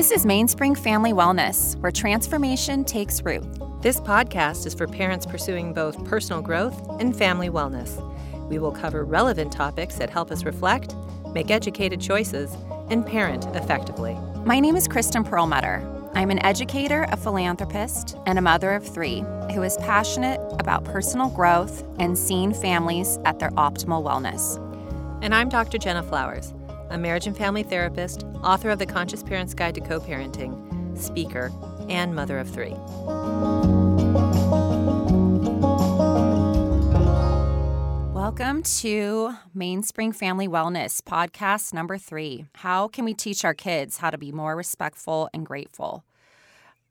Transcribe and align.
This 0.00 0.12
is 0.12 0.24
Mainspring 0.24 0.76
Family 0.76 1.12
Wellness, 1.12 1.76
where 1.80 1.92
transformation 1.92 2.86
takes 2.86 3.20
root. 3.22 3.44
This 3.82 4.00
podcast 4.00 4.64
is 4.64 4.72
for 4.72 4.86
parents 4.86 5.26
pursuing 5.26 5.74
both 5.74 6.02
personal 6.06 6.40
growth 6.40 6.88
and 7.00 7.14
family 7.14 7.50
wellness. 7.50 8.00
We 8.48 8.58
will 8.58 8.72
cover 8.72 9.04
relevant 9.04 9.52
topics 9.52 9.96
that 9.96 10.08
help 10.08 10.30
us 10.30 10.44
reflect, 10.44 10.94
make 11.34 11.50
educated 11.50 12.00
choices, 12.00 12.56
and 12.88 13.04
parent 13.04 13.44
effectively. 13.54 14.16
My 14.46 14.58
name 14.58 14.74
is 14.74 14.88
Kristen 14.88 15.22
Perlmutter. 15.22 15.86
I'm 16.14 16.30
an 16.30 16.42
educator, 16.46 17.06
a 17.10 17.16
philanthropist, 17.18 18.16
and 18.24 18.38
a 18.38 18.42
mother 18.42 18.72
of 18.72 18.88
three 18.88 19.22
who 19.52 19.62
is 19.62 19.76
passionate 19.82 20.40
about 20.58 20.82
personal 20.84 21.28
growth 21.28 21.84
and 21.98 22.16
seeing 22.16 22.54
families 22.54 23.18
at 23.26 23.38
their 23.38 23.50
optimal 23.50 24.02
wellness. 24.02 24.56
And 25.22 25.34
I'm 25.34 25.50
Dr. 25.50 25.76
Jenna 25.76 26.02
Flowers, 26.02 26.54
a 26.90 26.98
marriage 26.98 27.26
and 27.28 27.36
family 27.36 27.62
therapist, 27.62 28.24
author 28.42 28.68
of 28.68 28.80
The 28.80 28.86
Conscious 28.86 29.22
Parent's 29.22 29.54
Guide 29.54 29.76
to 29.76 29.80
Co 29.80 30.00
parenting, 30.00 30.98
speaker, 30.98 31.52
and 31.88 32.14
mother 32.14 32.38
of 32.38 32.50
three. 32.50 32.74
Welcome 38.12 38.62
to 38.64 39.34
Mainspring 39.54 40.12
Family 40.12 40.48
Wellness, 40.48 41.00
podcast 41.00 41.72
number 41.72 41.96
three. 41.96 42.46
How 42.56 42.88
can 42.88 43.04
we 43.04 43.14
teach 43.14 43.44
our 43.44 43.54
kids 43.54 43.98
how 43.98 44.10
to 44.10 44.18
be 44.18 44.32
more 44.32 44.56
respectful 44.56 45.30
and 45.32 45.46
grateful? 45.46 46.04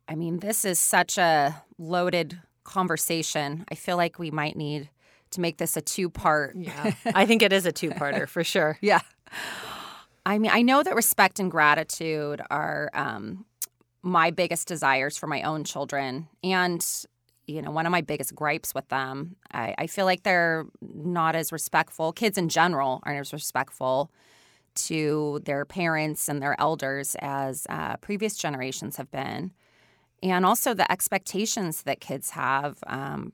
I 0.08 0.16
mean, 0.16 0.40
this 0.40 0.64
is 0.64 0.80
such 0.80 1.18
a 1.18 1.62
loaded 1.78 2.40
conversation. 2.64 3.66
I 3.70 3.76
feel 3.76 3.98
like 3.98 4.18
we 4.18 4.32
might 4.32 4.56
need 4.56 4.90
to 5.32 5.42
make 5.42 5.58
this 5.58 5.76
a 5.76 5.82
two 5.82 6.10
part. 6.10 6.56
Yeah, 6.56 6.94
I 7.14 7.26
think 7.26 7.42
it 7.42 7.52
is 7.52 7.66
a 7.66 7.72
two 7.72 7.90
parter 7.90 8.28
for 8.30 8.44
sure. 8.46 8.78
Yeah. 8.82 9.02
I 10.26 10.38
mean, 10.38 10.52
I 10.54 10.62
know 10.62 10.84
that 10.84 10.96
respect 10.96 11.40
and 11.40 11.50
gratitude 11.50 12.42
are 12.50 12.90
um, 12.94 13.46
my 14.02 14.32
biggest 14.32 14.68
desires 14.68 15.18
for 15.18 15.28
my 15.28 15.42
own 15.44 15.64
children. 15.64 16.28
And 16.44 16.86
you 17.50 17.64
know, 17.64 17.72
one 17.72 17.88
of 17.88 17.92
my 17.92 18.02
biggest 18.02 18.36
gripes 18.36 18.76
with 18.76 18.88
them. 18.90 19.36
I, 19.52 19.74
I 19.80 19.88
feel 19.88 20.06
like 20.06 20.22
they're 20.22 20.68
not 20.82 21.36
as 21.36 21.52
respectful. 21.52 22.14
Kids 22.14 22.38
in 22.38 22.48
general 22.48 23.02
aren't 23.04 23.20
as 23.20 23.34
respectful 23.34 24.12
to 24.76 25.42
their 25.46 25.66
parents 25.66 26.30
and 26.30 26.42
their 26.42 26.56
elders 26.62 27.16
as 27.20 27.66
uh, 27.70 27.98
previous 27.98 28.38
generations 28.38 28.98
have 28.98 29.10
been. 29.10 29.52
And 30.22 30.46
also 30.46 30.76
the 30.76 30.90
expectations 30.92 31.84
that 31.84 32.00
kids 32.02 32.32
have, 32.32 32.78
um, 32.86 33.34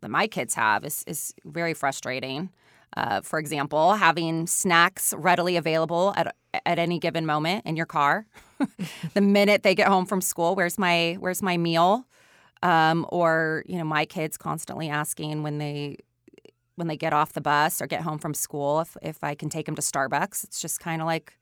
that 0.00 0.10
my 0.10 0.26
kids 0.26 0.54
have, 0.54 0.84
is, 0.84 1.04
is 1.06 1.32
very 1.44 1.72
frustrating. 1.72 2.50
Uh, 2.96 3.20
for 3.22 3.38
example, 3.38 3.94
having 3.94 4.46
snacks 4.46 5.14
readily 5.16 5.56
available 5.56 6.12
at, 6.16 6.34
at 6.66 6.78
any 6.78 6.98
given 6.98 7.24
moment 7.24 7.64
in 7.64 7.76
your 7.76 7.86
car. 7.86 8.26
the 9.14 9.20
minute 9.20 9.62
they 9.62 9.74
get 9.74 9.88
home 9.88 10.06
from 10.06 10.20
school, 10.20 10.54
where's 10.54 10.78
my 10.78 11.16
where's 11.20 11.42
my 11.42 11.56
meal? 11.56 12.06
um, 12.62 13.06
or 13.10 13.64
you 13.66 13.76
know 13.76 13.84
my 13.84 14.04
kids 14.04 14.36
constantly 14.36 14.88
asking 14.88 15.42
when 15.42 15.58
they 15.58 15.98
when 16.76 16.88
they 16.88 16.96
get 16.96 17.12
off 17.12 17.32
the 17.32 17.40
bus 17.40 17.82
or 17.82 17.86
get 17.86 18.02
home 18.02 18.18
from 18.18 18.32
school 18.34 18.80
if, 18.80 18.96
if 19.02 19.22
i 19.22 19.34
can 19.34 19.48
take 19.48 19.66
them 19.66 19.74
to 19.74 19.82
starbucks 19.82 20.44
it's 20.44 20.60
just 20.60 20.80
kind 20.80 21.02
of 21.02 21.06
like 21.06 21.38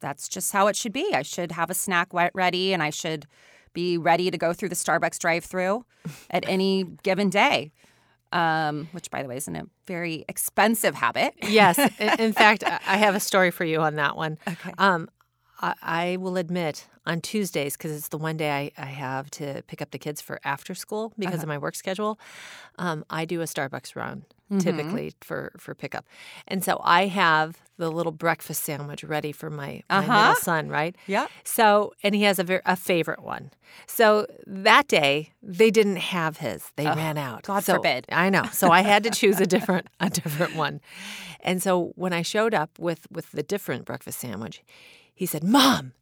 that's 0.00 0.28
just 0.28 0.52
how 0.52 0.66
it 0.66 0.76
should 0.76 0.92
be 0.92 1.10
i 1.14 1.22
should 1.22 1.52
have 1.52 1.70
a 1.70 1.74
snack 1.74 2.08
ready 2.34 2.72
and 2.72 2.82
i 2.82 2.90
should 2.90 3.26
be 3.72 3.96
ready 3.96 4.30
to 4.30 4.36
go 4.36 4.52
through 4.52 4.68
the 4.68 4.74
starbucks 4.74 5.18
drive 5.18 5.44
through 5.44 5.84
at 6.30 6.46
any 6.48 6.84
given 7.02 7.30
day 7.30 7.72
um, 8.32 8.88
which 8.92 9.10
by 9.10 9.22
the 9.22 9.28
way 9.28 9.36
is 9.36 9.48
a 9.48 9.64
very 9.86 10.24
expensive 10.28 10.94
habit. 10.94 11.34
Yes. 11.42 11.78
In 12.18 12.32
fact 12.42 12.64
i 12.64 12.96
have 12.96 13.14
a 13.14 13.20
story 13.20 13.50
for 13.50 13.64
you 13.64 13.80
on 13.80 13.96
that 13.96 14.16
one. 14.16 14.38
Okay. 14.46 14.72
Um, 14.78 15.08
I, 15.62 15.74
I 15.82 16.16
will 16.18 16.36
admit 16.36 16.86
on 17.06 17.20
Tuesdays, 17.20 17.76
because 17.76 17.92
it's 17.92 18.08
the 18.08 18.18
one 18.18 18.36
day 18.36 18.50
I, 18.50 18.82
I 18.82 18.86
have 18.86 19.30
to 19.32 19.62
pick 19.66 19.80
up 19.82 19.90
the 19.90 19.98
kids 19.98 20.20
for 20.20 20.38
after 20.44 20.74
school 20.74 21.12
because 21.18 21.34
Uh-huh. 21.36 21.42
of 21.42 21.48
my 21.48 21.58
work 21.58 21.74
schedule, 21.74 22.18
um, 22.78 23.04
I 23.10 23.24
do 23.24 23.40
a 23.40 23.44
Starbucks 23.44 23.96
run 23.96 24.24
Mm-hmm. 24.50 24.58
typically 24.58 25.14
for, 25.22 25.52
for 25.56 25.74
pickup. 25.74 26.04
And 26.46 26.62
so 26.62 26.78
I 26.84 27.06
have 27.06 27.62
the 27.78 27.90
little 27.90 28.12
breakfast 28.12 28.62
sandwich 28.64 29.02
ready 29.02 29.32
for 29.32 29.48
my, 29.48 29.82
my 29.88 29.96
Uh-huh. 29.98 30.20
middle 30.20 30.34
son, 30.42 30.68
right? 30.68 30.94
yeah 31.06 31.26
So, 31.42 31.94
and 32.02 32.14
he 32.14 32.24
has 32.24 32.38
a, 32.38 32.44
ver- 32.44 32.60
a 32.66 32.76
favorite 32.76 33.22
one. 33.22 33.50
So 33.86 34.26
that 34.46 34.88
day, 34.88 35.30
they 35.42 35.70
didn't 35.70 35.96
have 35.96 36.36
his. 36.36 36.70
They 36.76 36.84
ran 36.84 37.16
out. 37.16 37.44
God 37.44 37.64
So- 37.64 37.76
forbid. 37.76 38.04
I 38.12 38.28
know. 38.28 38.44
So 38.52 38.70
I 38.70 38.82
had 38.82 39.02
to 39.04 39.10
choose 39.20 39.40
a 39.40 39.46
different 39.46 39.86
a 40.00 40.10
different 40.10 40.54
one. 40.54 40.82
And 41.40 41.62
so 41.62 41.92
when 41.96 42.12
I 42.12 42.20
showed 42.20 42.52
up 42.52 42.78
with 42.78 43.06
with 43.10 43.32
the 43.32 43.42
different 43.42 43.86
breakfast 43.86 44.18
sandwich, 44.20 44.62
he 45.14 45.26
said, 45.26 45.44
"Mom, 45.44 45.92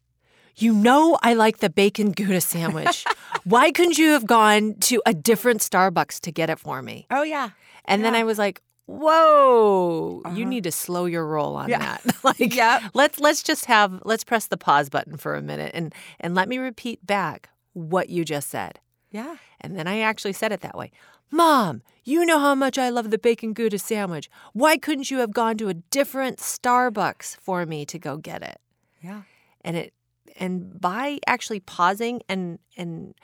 you 0.56 0.72
know 0.72 1.18
I 1.22 1.34
like 1.34 1.58
the 1.58 1.70
bacon 1.70 2.12
Gouda 2.12 2.40
sandwich. 2.40 3.04
Why 3.44 3.70
couldn't 3.72 3.98
you 3.98 4.10
have 4.10 4.26
gone 4.26 4.74
to 4.90 5.02
a 5.06 5.14
different 5.14 5.60
Starbucks 5.60 6.20
to 6.20 6.32
get 6.32 6.50
it 6.50 6.58
for 6.58 6.82
me?" 6.82 7.06
oh 7.10 7.22
yeah 7.22 7.50
And 7.86 8.04
then 8.04 8.14
I 8.14 8.24
was 8.24 8.38
like, 8.38 8.60
"Whoa, 8.86 10.22
you 10.24 10.30
Uh-huh. 10.42 10.48
need 10.50 10.64
to 10.64 10.72
slow 10.72 11.06
your 11.06 11.26
roll 11.26 11.56
on 11.56 11.68
Yeah. 11.70 11.78
that. 11.78 12.02
like, 12.24 12.54
Yep. 12.54 12.82
let's 12.94 13.20
let's 13.20 13.42
just 13.42 13.66
have 13.66 14.00
let's 14.04 14.24
press 14.24 14.46
the 14.46 14.56
pause 14.56 14.88
button 14.88 15.16
for 15.16 15.34
a 15.34 15.42
minute 15.42 15.72
and 15.74 15.94
and 16.20 16.34
let 16.34 16.48
me 16.48 16.58
repeat 16.58 17.04
back 17.06 17.48
what 17.72 18.08
you 18.10 18.24
just 18.24 18.48
said." 18.48 18.78
yeah 19.10 19.36
And 19.60 19.76
then 19.76 19.86
I 19.88 20.00
actually 20.00 20.32
said 20.34 20.52
it 20.52 20.60
that 20.60 20.76
way. 20.76 20.90
Mom, 21.32 21.82
you 22.04 22.24
know 22.26 22.38
how 22.40 22.54
much 22.56 22.76
I 22.78 22.88
love 22.90 23.10
the 23.10 23.18
bacon 23.18 23.52
Gouda 23.52 23.78
sandwich. 23.78 24.28
Why 24.52 24.76
couldn't 24.78 25.10
you 25.12 25.18
have 25.18 25.32
gone 25.32 25.56
to 25.58 25.68
a 25.68 25.74
different 25.74 26.38
Starbucks 26.38 27.36
for 27.36 27.64
me 27.66 27.84
to 27.86 27.98
go 27.98 28.16
get 28.16 28.42
it? 28.42 28.58
Yeah 29.02 29.22
And 29.62 29.76
it 29.76 29.92
and 30.38 30.80
by 30.80 31.18
actually 31.26 31.60
pausing 31.60 32.22
and 32.28 32.58
and 32.76 33.14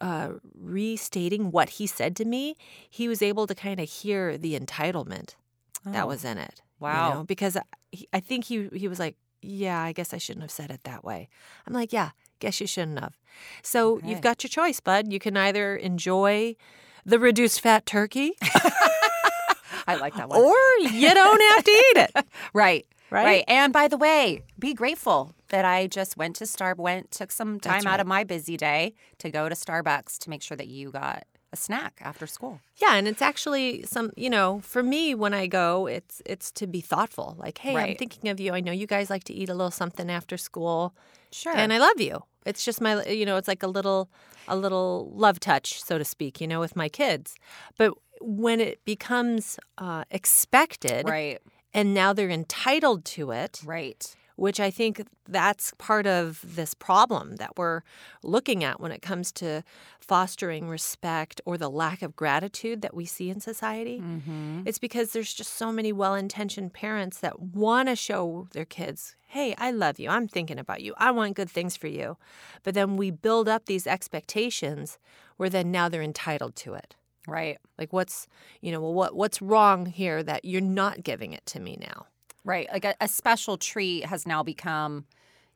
uh, 0.00 0.30
restating 0.58 1.50
what 1.50 1.68
he 1.70 1.86
said 1.86 2.16
to 2.16 2.24
me, 2.24 2.56
he 2.88 3.08
was 3.08 3.20
able 3.22 3.46
to 3.46 3.54
kind 3.54 3.78
of 3.80 3.88
hear 3.88 4.38
the 4.38 4.58
entitlement 4.58 5.34
that 5.84 6.04
Oh, 6.04 6.08
was 6.08 6.24
in 6.24 6.38
it. 6.38 6.60
you 6.60 6.64
wow. 6.80 7.14
know? 7.18 7.24
Because 7.24 7.56
I, 7.56 7.62
I 8.12 8.20
think 8.20 8.44
he 8.44 8.68
he 8.74 8.88
was 8.88 8.98
like, 8.98 9.16
"Yeah, 9.42 9.80
I 9.80 9.92
guess 9.92 10.12
I 10.14 10.18
shouldn't 10.18 10.42
have 10.42 10.50
said 10.50 10.70
it 10.70 10.82
that 10.84 11.04
way." 11.04 11.28
I'm 11.66 11.72
like, 11.74 11.92
"Yeah, 11.92 12.10
guess 12.40 12.60
you 12.60 12.66
shouldn't 12.66 13.00
have." 13.00 13.16
So 13.62 13.96
Okay. 13.98 14.08
you've 14.08 14.22
got 14.22 14.42
your 14.42 14.48
choice, 14.48 14.80
bud. 14.80 15.12
You 15.12 15.18
can 15.18 15.36
either 15.36 15.76
enjoy 15.76 16.56
the 17.04 17.18
reduced 17.18 17.60
fat 17.60 17.86
turkey, 17.86 18.32
i 19.86 19.94
like 19.94 20.14
that 20.16 20.28
one 20.28 20.40
or 20.40 20.54
you 20.80 21.12
don't 21.14 21.40
have 21.54 21.64
to 21.64 21.70
eat 21.70 21.96
it. 21.96 22.26
Right. 22.54 22.86
Right? 23.10 23.24
Right. 23.24 23.44
And 23.48 23.72
by 23.72 23.88
the 23.88 23.96
way, 23.96 24.42
be 24.58 24.74
grateful 24.74 25.32
that 25.48 25.64
I 25.64 25.86
just 25.86 26.16
went 26.16 26.36
to 26.36 26.46
Star 26.46 26.74
went 26.76 27.10
took 27.12 27.30
some 27.30 27.60
time 27.60 27.82
That's 27.82 27.86
out 27.86 28.00
of 28.00 28.06
my 28.06 28.24
busy 28.24 28.56
day 28.56 28.94
to 29.18 29.30
go 29.30 29.48
to 29.48 29.54
Starbucks 29.54 30.18
to 30.18 30.30
make 30.30 30.42
sure 30.42 30.56
that 30.56 30.66
you 30.68 30.90
got 30.90 31.24
a 31.52 31.56
snack 31.56 32.00
after 32.02 32.26
school. 32.26 32.60
Yeah, 32.76 32.96
and 32.96 33.06
it's 33.06 33.22
actually 33.22 33.84
some, 33.84 34.10
you 34.16 34.28
know, 34.28 34.60
for 34.62 34.82
me 34.82 35.14
when 35.14 35.32
I 35.34 35.46
go, 35.46 35.86
it's 35.86 36.20
it's 36.26 36.50
to 36.52 36.66
be 36.66 36.80
thoughtful. 36.80 37.36
Like, 37.38 37.58
hey, 37.58 37.76
I'm 37.76 37.96
thinking 37.96 38.28
of 38.30 38.40
you. 38.40 38.52
I 38.52 38.60
know 38.60 38.72
you 38.72 38.86
guys 38.88 39.08
like 39.10 39.24
to 39.24 39.32
eat 39.32 39.48
a 39.48 39.54
little 39.54 39.70
something 39.70 40.10
after 40.10 40.36
school, 40.36 40.94
Sure. 41.30 41.54
and 41.56 41.72
I 41.72 41.78
love 41.78 42.00
you. 42.00 42.22
It's 42.44 42.64
just 42.64 42.80
my, 42.80 43.04
you 43.06 43.24
know, 43.26 43.36
it's 43.36 43.48
like 43.48 43.62
a 43.62 43.68
little 43.68 44.08
a 44.48 44.56
little 44.56 45.10
love 45.14 45.38
touch, 45.40 45.82
so 45.82 45.98
to 45.98 46.04
speak, 46.04 46.40
you 46.40 46.46
know, 46.48 46.60
with 46.60 46.74
my 46.76 46.88
kids. 46.88 47.36
But 47.78 47.92
when 48.20 48.60
it 48.60 48.84
becomes 48.84 49.58
uh, 49.78 50.04
expected, 50.10 51.08
right. 51.08 51.40
And 51.74 51.92
now 51.94 52.12
they're 52.12 52.30
entitled 52.30 53.04
to 53.04 53.30
it, 53.30 53.60
Right. 53.64 54.14
which 54.36 54.60
I 54.60 54.70
think 54.70 55.06
that's 55.28 55.72
part 55.78 56.06
of 56.06 56.40
this 56.44 56.74
problem 56.74 57.36
that 57.36 57.56
we're 57.56 57.82
looking 58.22 58.62
at 58.62 58.80
when 58.80 58.92
it 58.92 59.02
comes 59.02 59.32
to 59.32 59.62
fostering 59.98 60.68
respect 60.68 61.40
or 61.44 61.56
the 61.58 61.70
lack 61.70 62.02
of 62.02 62.14
gratitude 62.16 62.82
that 62.82 62.94
we 62.94 63.06
see 63.06 63.28
in 63.30 63.40
society. 63.40 64.00
Mm-hmm. 64.00 64.62
It's 64.66 64.78
because 64.78 65.12
there's 65.12 65.34
just 65.34 65.54
so 65.54 65.72
many 65.72 65.92
well 65.92 66.14
intentioned 66.14 66.72
parents 66.72 67.18
that 67.20 67.40
want 67.40 67.88
to 67.88 67.96
show 67.96 68.46
their 68.52 68.64
kids, 68.66 69.16
hey, 69.26 69.54
I 69.58 69.70
love 69.72 69.98
you. 69.98 70.08
I'm 70.08 70.28
thinking 70.28 70.58
about 70.58 70.82
you. 70.82 70.94
I 70.96 71.10
want 71.10 71.34
good 71.34 71.50
things 71.50 71.76
for 71.76 71.88
you. 71.88 72.16
But 72.62 72.74
then 72.74 72.96
we 72.96 73.10
build 73.10 73.48
up 73.48 73.64
these 73.66 73.86
expectations 73.86 74.98
where 75.36 75.50
then 75.50 75.70
now 75.70 75.88
they're 75.88 76.02
entitled 76.02 76.56
to 76.56 76.74
it. 76.74 76.94
Right. 77.26 77.58
Like 77.78 77.92
what's 77.92 78.26
you 78.60 78.72
know, 78.72 78.80
well 78.80 78.94
what 78.94 79.14
what's 79.16 79.42
wrong 79.42 79.86
here 79.86 80.22
that 80.22 80.44
you're 80.44 80.60
not 80.60 81.02
giving 81.02 81.32
it 81.32 81.44
to 81.46 81.60
me 81.60 81.76
now? 81.80 82.06
Right. 82.44 82.68
Like 82.72 82.84
a, 82.84 82.94
a 83.00 83.08
special 83.08 83.56
treat 83.56 84.06
has 84.06 84.26
now 84.26 84.42
become, 84.42 85.06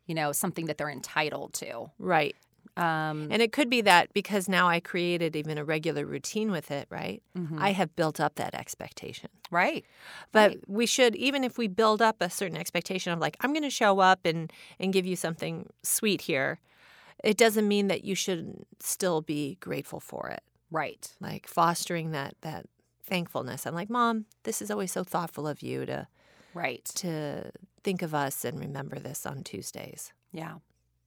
you 0.07 0.15
know, 0.15 0.33
something 0.33 0.67
that 0.67 0.77
they're 0.79 0.91
entitled 0.91 1.53
to. 1.55 1.91
Right. 1.99 2.35
Um, 2.77 3.29
And 3.31 3.43
it 3.43 3.53
could 3.53 3.69
be 3.69 3.81
that 3.83 4.13
because 4.15 4.49
now 4.49 4.69
I 4.69 4.81
created 4.81 5.37
even 5.37 5.59
a 5.59 5.65
regular 5.65 6.07
routine 6.07 6.51
with 6.51 6.71
it, 6.71 6.87
right? 6.91 7.23
mhm. 7.37 7.61
I 7.61 7.73
have 7.73 7.95
built 7.97 8.21
up 8.21 8.37
that 8.37 8.55
expectation. 8.55 9.29
right. 9.51 9.85
But 10.33 10.51
Right. 10.51 10.61
we 10.69 10.87
should, 10.87 11.15
even 11.17 11.43
if 11.45 11.59
we 11.59 11.67
build 11.69 12.01
up 12.01 12.17
a 12.21 12.31
certain 12.31 12.57
expectation 12.57 13.13
of 13.13 13.19
like, 13.19 13.37
I'm 13.41 13.53
going 13.53 13.65
to 13.65 13.71
show 13.71 13.99
up 13.99 14.25
and, 14.25 14.53
and 14.79 14.93
give 14.93 15.05
you 15.05 15.17
something 15.17 15.69
sweet 15.83 16.23
here, 16.23 16.61
it 17.23 17.37
doesn't 17.37 17.67
mean 17.69 17.89
that 17.89 18.05
you 18.05 18.15
should 18.15 18.65
still 18.81 19.21
be 19.21 19.57
grateful 19.61 20.01
for 20.01 20.29
it. 20.29 20.43
Right. 20.71 21.09
Like 21.21 21.47
fostering 21.47 22.13
that, 22.13 22.35
that 22.43 22.67
thankfulness. 23.05 23.67
I'm 23.67 23.75
like, 23.75 23.91
Mom, 23.91 24.27
this 24.45 24.63
is 24.63 24.71
always 24.71 24.93
so 24.93 25.05
thoughtful 25.05 25.47
of 25.49 25.63
you 25.63 25.85
to, 25.87 26.07
Right. 26.55 26.85
to 26.97 27.51
think 27.83 28.03
of 28.03 28.15
us 28.15 28.45
and 28.45 28.59
remember 28.59 28.99
this 28.99 29.27
on 29.27 29.43
Tuesdays. 29.43 30.13
Yeah. 30.33 30.57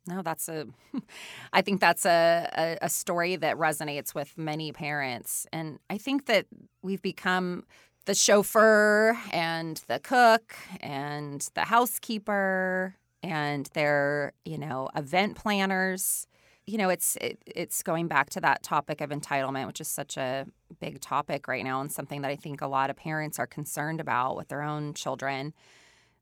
No, 0.06 0.22
that's 0.22 0.50
a. 0.50 0.68
I 1.54 1.62
think 1.62 1.80
that's 1.80 2.06
a, 2.06 2.50
a, 2.58 2.86
a 2.86 2.90
story 2.90 3.38
that 3.38 3.56
resonates 3.56 4.14
with 4.14 4.38
many 4.38 4.74
parents, 4.74 5.48
and 5.54 5.80
I 5.90 5.98
think 5.98 6.26
that 6.26 6.46
we've 6.82 7.02
become 7.02 7.64
the 8.04 8.14
chauffeur 8.14 9.18
and 9.32 9.82
the 9.88 10.00
cook 10.00 10.56
and 10.82 11.50
the 11.54 11.62
housekeeper 11.62 12.96
and 13.22 13.68
their 13.68 14.34
you 14.44 14.58
know 14.58 14.90
event 14.94 15.38
planners 15.38 16.28
you 16.66 16.78
know 16.78 16.90
it's 16.90 17.16
it, 17.18 17.38
it's 17.46 17.84
going 17.84 18.08
back 18.08 18.30
to 18.30 18.42
that 18.42 18.64
topic 18.64 19.02
of 19.02 19.10
entitlement 19.10 19.68
which 19.68 19.82
is 19.82 19.88
such 19.88 20.18
a 20.18 20.46
big 20.80 21.00
topic 21.02 21.48
right 21.48 21.64
now 21.64 21.82
and 21.82 21.92
something 21.92 22.22
that 22.22 22.32
i 22.32 22.36
think 22.36 22.62
a 22.62 22.68
lot 22.68 22.90
of 22.90 22.96
parents 22.96 23.40
are 23.40 23.48
concerned 23.48 24.00
about 24.00 24.36
with 24.36 24.48
their 24.48 24.62
own 24.62 24.94
children. 24.94 25.54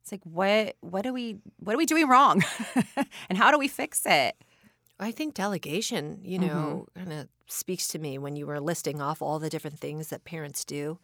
It's 0.01 0.11
like 0.11 0.23
what 0.23 0.75
what 0.81 1.05
are 1.05 1.13
we 1.13 1.37
what 1.59 1.75
are 1.75 1.77
we 1.77 1.85
doing 1.85 2.07
wrong? 2.07 2.43
And 3.29 3.37
how 3.37 3.51
do 3.51 3.57
we 3.57 3.67
fix 3.67 4.05
it? 4.05 4.35
I 4.99 5.11
think 5.11 5.33
delegation, 5.33 6.19
you 6.21 6.37
know, 6.37 6.85
kind 6.95 7.13
of 7.13 7.27
speaks 7.47 7.87
to 7.89 7.99
me 7.99 8.17
when 8.17 8.35
you 8.35 8.45
were 8.45 8.59
listing 8.59 9.01
off 9.01 9.21
all 9.21 9.39
the 9.39 9.49
different 9.49 9.79
things 9.79 10.09
that 10.09 10.25
parents 10.25 10.63
do 10.65 10.99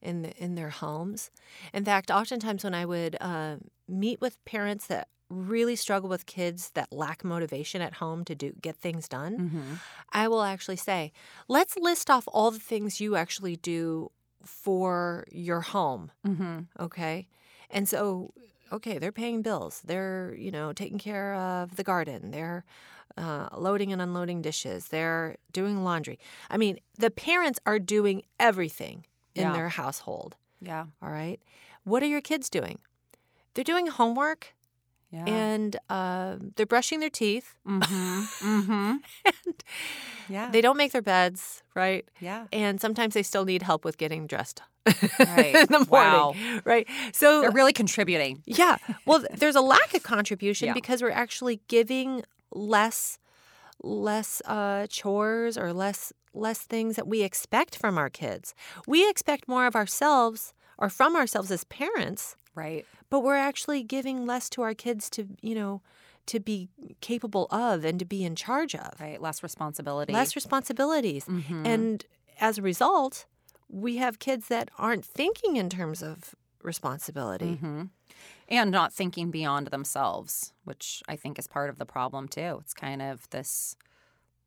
in 0.00 0.22
the, 0.22 0.36
in 0.36 0.54
their 0.54 0.70
homes. 0.70 1.30
In 1.72 1.84
fact, 1.84 2.10
oftentimes 2.10 2.64
when 2.64 2.74
I 2.74 2.84
would 2.84 3.16
uh, 3.20 3.56
meet 3.88 4.20
with 4.20 4.42
parents 4.44 4.86
that 4.86 5.08
really 5.30 5.76
struggle 5.76 6.08
with 6.08 6.26
kids 6.26 6.70
that 6.70 6.92
lack 6.92 7.24
motivation 7.24 7.80
at 7.80 7.94
home 7.94 8.24
to 8.24 8.34
do 8.34 8.52
get 8.60 8.76
things 8.76 9.08
done, 9.08 9.38
mm-hmm. 9.38 9.74
I 10.12 10.28
will 10.28 10.42
actually 10.42 10.76
say, 10.76 11.12
let's 11.48 11.76
list 11.76 12.10
off 12.10 12.24
all 12.32 12.50
the 12.50 12.58
things 12.58 13.00
you 13.00 13.16
actually 13.16 13.56
do 13.56 14.10
for 14.44 15.24
your 15.30 15.60
home. 15.60 16.10
Mm-hmm. 16.26 16.60
Okay. 16.78 17.28
And 17.70 17.88
so, 17.88 18.32
okay, 18.72 18.98
they're 18.98 19.12
paying 19.12 19.42
bills. 19.42 19.82
They're, 19.84 20.34
you 20.36 20.50
know, 20.50 20.72
taking 20.72 20.98
care 20.98 21.34
of 21.34 21.76
the 21.76 21.84
garden. 21.84 22.30
They're 22.32 22.64
uh, 23.16 23.48
loading 23.56 23.92
and 23.92 24.00
unloading 24.02 24.42
dishes. 24.42 24.88
They're 24.88 25.36
doing 25.52 25.84
laundry. 25.84 26.18
I 26.48 26.56
mean, 26.56 26.78
the 26.98 27.10
parents 27.10 27.60
are 27.66 27.78
doing 27.78 28.22
everything 28.38 29.06
in 29.34 29.42
Yeah. 29.42 29.52
their 29.52 29.68
household. 29.68 30.36
yeah 30.60 30.86
All 31.02 31.10
right. 31.10 31.40
What 31.84 32.02
are 32.02 32.06
your 32.06 32.20
kids 32.20 32.50
doing? 32.50 32.78
They're 33.54 33.64
doing 33.64 33.86
homework 33.88 34.54
yeah 35.10 35.24
and 35.26 35.76
uh, 35.88 36.36
they're 36.56 36.66
brushing 36.66 37.00
their 37.00 37.10
teeth. 37.10 37.54
mm-hmm. 37.66 38.20
mm-hmm. 38.70 38.96
yeah 40.28 40.50
They 40.50 40.60
don't 40.60 40.76
make 40.76 40.92
their 40.92 41.02
beds, 41.02 41.62
right? 41.74 42.04
yeah 42.20 42.46
And 42.52 42.80
sometimes 42.80 43.14
they 43.14 43.22
still 43.22 43.44
need 43.44 43.62
help 43.62 43.84
with 43.84 43.96
getting 43.98 44.26
dressed 44.26 44.62
Right. 45.18 45.54
in 45.54 45.66
the 45.68 45.86
Wow. 45.88 46.34
right? 46.64 46.86
So 47.12 47.40
they're 47.42 47.50
really 47.50 47.72
contributing 47.72 48.42
Yeah. 48.46 48.76
Well, 49.06 49.24
there's 49.32 49.56
a 49.56 49.60
lack 49.60 49.94
of 49.94 50.02
contribution 50.02 50.66
Yeah. 50.68 50.74
because 50.74 51.02
we're 51.02 51.10
actually 51.24 51.60
giving 51.68 52.22
less 52.52 53.18
less 53.82 54.42
uh, 54.46 54.86
chores 54.88 55.56
or 55.56 55.72
less 55.72 56.12
less 56.34 56.58
things 56.60 56.94
that 56.96 57.06
we 57.08 57.22
expect 57.22 57.76
from 57.76 57.98
our 57.98 58.10
kids. 58.10 58.54
We 58.86 59.08
expect 59.08 59.48
more 59.48 59.66
of 59.66 59.74
ourselves 59.74 60.52
or 60.78 60.88
from 60.88 61.16
ourselves 61.16 61.50
as 61.50 61.64
parents, 61.64 62.36
right 62.54 62.86
but 63.10 63.20
we're 63.20 63.36
actually 63.36 63.82
giving 63.82 64.24
less 64.26 64.48
to 64.50 64.62
our 64.62 64.74
kids 64.74 65.10
to, 65.10 65.26
you 65.42 65.54
know, 65.54 65.82
to 66.26 66.40
be 66.40 66.68
capable 67.00 67.46
of 67.50 67.84
and 67.84 67.98
to 67.98 68.04
be 68.04 68.24
in 68.24 68.36
charge 68.36 68.74
of. 68.74 69.00
right 69.00 69.20
less 69.20 69.42
responsibility 69.42 70.12
Less 70.12 70.36
responsibilities. 70.36 71.24
Mhm. 71.26 71.66
And 71.66 72.04
as 72.40 72.58
a 72.58 72.62
result, 72.62 73.26
we 73.68 73.96
have 73.96 74.18
kids 74.18 74.48
that 74.48 74.70
aren't 74.78 75.04
thinking 75.04 75.56
in 75.56 75.68
terms 75.68 76.02
of 76.02 76.34
responsibility. 76.62 77.54
hmm 77.56 77.84
And 78.48 78.70
not 78.70 78.92
thinking 78.92 79.30
beyond 79.30 79.68
themselves, 79.68 80.52
which 80.64 81.02
I 81.08 81.16
think 81.16 81.38
is 81.38 81.46
part 81.46 81.70
of 81.70 81.78
the 81.78 81.86
problem 81.86 82.28
too. 82.28 82.58
It's 82.60 82.74
kind 82.74 83.00
of 83.02 83.28
this 83.30 83.76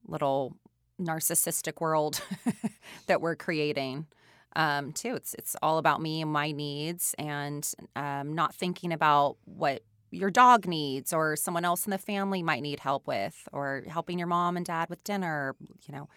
little 0.05 0.55
narcissistic 0.99 1.81
world 1.81 2.21
that 3.07 3.19
we're 3.21 3.35
creating 3.35 4.07
um, 4.55 4.91
too. 4.91 5.15
It's 5.15 5.33
it's 5.35 5.55
all 5.61 5.77
about 5.77 6.01
me 6.01 6.21
and 6.21 6.31
my 6.31 6.51
needs, 6.51 7.15
and 7.17 7.69
um, 7.95 8.33
not 8.33 8.53
thinking 8.53 8.91
about 8.91 9.37
what 9.45 9.83
your 10.11 10.29
dog 10.29 10.67
needs 10.67 11.11
or 11.11 11.35
someone 11.35 11.65
else 11.65 11.85
in 11.85 11.91
the 11.91 11.97
family 11.97 12.43
might 12.43 12.61
need 12.61 12.79
help 12.79 13.07
with, 13.07 13.47
or 13.51 13.83
helping 13.87 14.19
your 14.19 14.27
mom 14.27 14.57
and 14.57 14.65
dad 14.65 14.89
with 14.89 15.03
dinner. 15.03 15.55
You 15.87 15.95
know, 15.95 16.09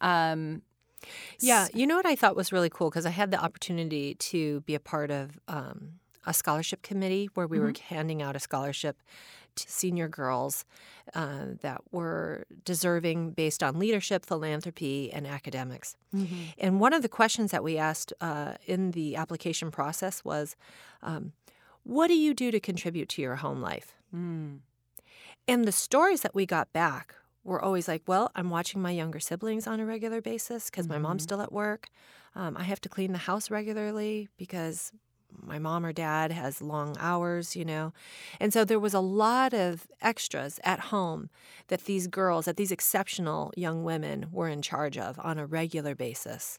um, 0.00 0.62
Yeah, 1.40 1.68
you 1.74 1.86
know 1.86 1.96
what 1.96 2.06
I 2.06 2.16
thought 2.16 2.36
was 2.36 2.52
really 2.52 2.70
cool 2.70 2.90
because 2.90 3.06
I 3.06 3.10
had 3.10 3.30
the 3.30 3.42
opportunity 3.42 4.14
to 4.14 4.60
be 4.60 4.74
a 4.74 4.80
part 4.80 5.10
of 5.10 5.40
um, 5.48 5.94
a 6.26 6.32
scholarship 6.32 6.82
committee 6.82 7.28
where 7.34 7.46
we 7.46 7.58
were 7.58 7.72
handing 7.88 8.22
out 8.22 8.36
a 8.36 8.40
scholarship 8.40 8.96
senior 9.56 10.08
girls 10.08 10.64
uh, 11.14 11.46
that 11.60 11.80
were 11.90 12.44
deserving 12.64 13.32
based 13.32 13.62
on 13.62 13.78
leadership, 13.78 14.24
philanthropy, 14.24 15.12
and 15.12 15.26
academics. 15.26 15.96
And 16.58 16.80
one 16.80 16.92
of 16.92 17.02
the 17.02 17.08
questions 17.08 17.50
that 17.50 17.64
we 17.64 17.78
asked 17.78 18.12
uh, 18.20 18.54
in 18.66 18.92
the 18.92 19.16
application 19.16 19.70
process 19.70 20.24
was, 20.24 20.56
um, 21.02 21.32
"What 21.84 22.08
do 22.08 22.14
you 22.14 22.34
do 22.34 22.50
to 22.50 22.60
contribute 22.60 23.08
to 23.10 23.22
your 23.22 23.36
home 23.36 23.60
life?" 23.60 23.94
Mm. 24.14 24.60
And 25.48 25.64
the 25.64 25.72
stories 25.72 26.20
that 26.20 26.34
we 26.34 26.46
got 26.46 26.72
back 26.72 27.14
were 27.44 27.60
always 27.60 27.88
like, 27.88 28.02
well, 28.06 28.30
I'm 28.34 28.50
watching 28.50 28.80
my 28.80 28.92
younger 28.92 29.20
siblings 29.20 29.66
on 29.66 29.80
a 29.80 29.86
regular 29.86 30.20
basis 30.20 30.70
because 30.70 30.88
my 30.88 30.98
mom's 30.98 31.24
still 31.24 31.40
at 31.40 31.52
work. 31.52 31.88
Um, 32.34 32.56
I 32.56 32.62
have 32.62 32.80
to 32.82 32.88
clean 32.88 33.12
the 33.12 33.18
house 33.18 33.50
regularly 33.50 34.28
because 34.36 34.92
my 35.40 35.58
mom 35.58 35.84
or 35.84 35.92
dad 35.92 36.32
has 36.32 36.60
long 36.60 36.96
hours, 36.98 37.56
you 37.56 37.64
know. 37.64 37.92
And 38.40 38.52
so 38.52 38.64
there 38.64 38.80
was 38.80 38.94
a 38.94 39.00
lot 39.00 39.54
of 39.54 39.86
extras 40.00 40.60
at 40.64 40.80
home 40.80 41.30
that 41.68 41.84
these 41.84 42.06
girls, 42.06 42.44
that 42.44 42.56
these 42.56 42.72
exceptional 42.72 43.52
young 43.56 43.84
women 43.84 44.26
were 44.30 44.48
in 44.48 44.62
charge 44.62 44.98
of 44.98 45.18
on 45.22 45.38
a 45.38 45.46
regular 45.46 45.94
basis 45.94 46.58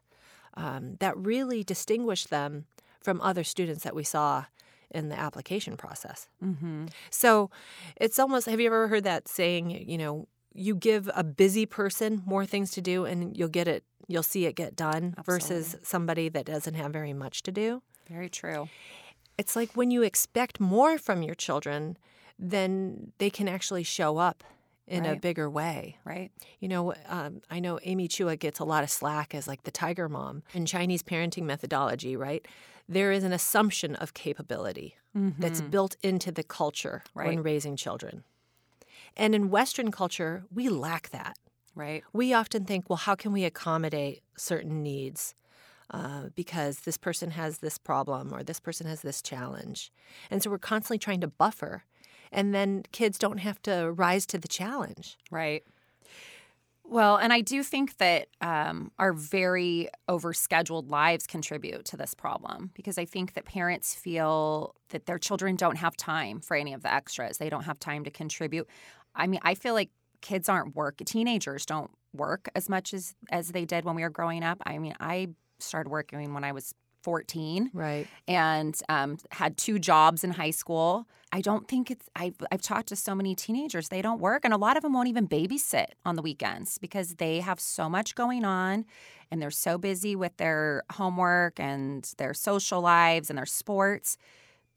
um, 0.56 0.98
that 1.00 1.18
really 1.18 1.64
distinguished 1.64 2.30
them 2.30 2.66
from 3.02 3.20
other 3.22 3.44
students 3.44 3.84
that 3.84 3.96
we 3.96 4.04
saw 4.04 4.46
in 4.92 5.10
the 5.10 5.20
application 5.20 5.76
process. 5.76 6.28
hmm 6.40 6.86
So 7.10 7.50
it's 7.98 8.20
almost 8.20 8.48
have 8.48 8.60
you 8.60 8.68
ever 8.68 8.88
heard 8.88 9.04
that 9.04 9.28
saying, 9.28 9.90
you 9.90 9.98
know, 9.98 10.28
you 10.54 10.76
give 10.76 11.10
a 11.16 11.24
busy 11.24 11.66
person 11.66 12.22
more 12.26 12.46
things 12.46 12.72
to 12.72 12.82
do 12.82 13.06
and 13.06 13.36
you'll 13.36 13.50
get 13.50 13.68
it 13.68 13.84
you'll 14.08 14.22
see 14.24 14.46
it 14.46 14.56
get 14.56 14.76
done 14.76 15.16
versus 15.26 15.78
somebody 15.82 16.30
that 16.30 16.46
doesn't 16.46 16.74
have 16.76 16.92
very 16.92 17.14
much 17.14 17.42
to 17.44 17.52
do. 17.52 17.82
Very 18.10 18.30
true. 18.30 18.70
It's 19.38 19.56
like 19.56 19.76
when 19.76 19.92
you 19.92 20.04
expect 20.04 20.60
more 20.60 20.98
from 20.98 21.24
your 21.24 21.36
children, 21.36 21.98
then 22.38 23.12
they 23.18 23.30
can 23.30 23.48
actually 23.48 23.84
show 23.84 24.18
up 24.18 24.44
in 24.86 25.06
a 25.06 25.16
bigger 25.16 25.50
way. 25.50 25.98
Right. 26.04 26.30
You 26.60 26.68
know, 26.68 26.94
um, 27.08 27.42
I 27.50 27.60
know 27.60 27.80
Amy 27.84 28.08
Chua 28.08 28.38
gets 28.38 28.60
a 28.60 28.66
lot 28.66 28.84
of 28.84 28.90
slack 28.90 29.34
as 29.34 29.48
like 29.48 29.64
the 29.64 29.72
tiger 29.72 30.10
mom 30.10 30.44
in 30.54 30.66
Chinese 30.66 31.02
parenting 31.02 31.44
methodology, 31.44 32.16
right? 32.16 32.46
There 32.90 33.12
is 33.12 33.24
an 33.24 33.32
assumption 33.32 33.96
of 33.96 34.14
capability 34.14 34.98
that's 35.40 35.62
built 35.62 35.96
into 36.04 36.32
the 36.32 36.44
culture 36.44 37.04
when 37.14 37.28
Mm-hmm. 37.28 37.42
Raising 37.44 37.76
children. 37.78 38.24
And 39.16 39.34
in 39.34 39.50
Western 39.50 39.92
culture, 39.92 40.44
we 40.54 40.70
lack 40.70 41.10
that. 41.12 41.38
Right. 41.76 42.04
We 42.12 42.34
often 42.34 42.66
think, 42.66 42.90
well, 42.90 42.98
how 42.98 43.16
can 43.16 43.32
we 43.32 43.46
accommodate 43.46 44.22
certain 44.38 44.84
needs? 44.84 45.34
Uh, 45.94 46.30
because 46.34 46.80
this 46.80 46.98
person 46.98 47.30
has 47.30 47.60
this 47.60 47.78
problem 47.78 48.34
or 48.34 48.42
this 48.42 48.60
person 48.60 48.88
has 48.88 49.04
this 49.04 49.22
challenge. 49.22 49.92
And 50.32 50.42
so 50.42 50.50
we're 50.50 50.58
constantly 50.58 50.98
trying 50.98 51.22
to 51.22 51.28
buffer. 51.28 51.84
And 52.32 52.52
then 52.52 52.82
kids 52.92 53.20
don't 53.20 53.38
have 53.38 53.62
to 53.62 53.92
rise 53.92 54.26
to 54.28 54.40
the 54.40 54.48
challenge. 54.48 55.20
Right. 55.30 55.64
Well, 56.84 57.18
and 57.18 57.32
I 57.32 57.42
do 57.42 57.62
think 57.62 57.98
that 57.98 58.28
um, 58.42 58.92
our 58.98 59.14
very 59.14 59.88
overscheduled 60.10 60.90
lives 60.90 61.28
contribute 61.28 61.86
to 61.86 61.98
this 61.98 62.16
problem 62.16 62.72
because 62.74 62.98
I 62.98 63.06
think 63.06 63.34
that 63.34 63.46
parents 63.46 63.94
feel 63.94 64.74
that 64.90 65.06
their 65.06 65.20
children 65.20 65.56
don't 65.56 65.78
have 65.78 65.96
time 65.96 66.40
for 66.40 66.58
any 66.58 66.74
of 66.74 66.82
the 66.82 66.92
extras. 66.92 67.38
They 67.38 67.50
don't 67.50 67.66
have 67.66 67.78
time 67.78 68.04
to 68.06 68.10
contribute. 68.10 68.68
I 69.16 69.28
mean, 69.28 69.42
I 69.44 69.54
feel 69.54 69.76
like 69.76 69.92
kids 70.22 70.50
aren't 70.50 70.76
work. 70.76 70.98
Teenagers 71.06 71.68
don't 71.68 71.92
work 72.14 72.50
as 72.56 72.68
much 72.68 72.94
as 72.94 73.16
as 73.32 73.50
they 73.50 73.66
did 73.66 73.86
when 73.86 73.96
we 73.96 74.02
were 74.02 74.10
growing 74.10 74.44
up. 74.44 74.58
I 74.66 74.78
mean, 74.80 74.96
I 75.00 75.30
started 75.64 75.90
working 75.90 76.34
when 76.34 76.44
I 76.44 76.52
was 76.52 76.74
14 77.04 77.72
Right. 77.74 78.08
and 78.30 78.80
um, 78.88 79.18
had 79.32 79.58
two 79.58 79.78
jobs 79.78 80.24
in 80.24 80.32
high 80.32 80.52
school. 80.52 81.06
I 81.34 81.42
don't 81.42 81.68
think 81.68 81.90
it's. 81.92 82.08
I've, 82.16 82.36
I've 82.52 82.62
talked 82.62 82.90
to 82.90 82.96
so 82.96 83.14
many 83.16 83.34
teenagers. 83.36 83.90
They 83.90 84.02
don't 84.02 84.22
work, 84.22 84.46
and 84.46 84.54
a 84.54 84.58
lot 84.58 84.78
of 84.78 84.84
them 84.84 84.94
won't 84.94 85.08
even 85.10 85.28
babysit 85.28 85.88
on 86.06 86.16
the 86.16 86.22
weekends 86.22 86.78
because 86.78 87.16
they 87.16 87.40
have 87.40 87.60
so 87.60 87.90
much 87.90 88.14
going 88.16 88.46
on, 88.46 88.86
and 89.32 89.42
they're 89.42 89.50
so 89.52 89.78
busy 89.80 90.16
with 90.16 90.38
their 90.38 90.84
homework 90.94 91.60
and 91.60 92.10
their 92.20 92.34
social 92.36 92.82
lives 92.82 93.30
and 93.30 93.38
their 93.38 93.48
sports 93.48 94.16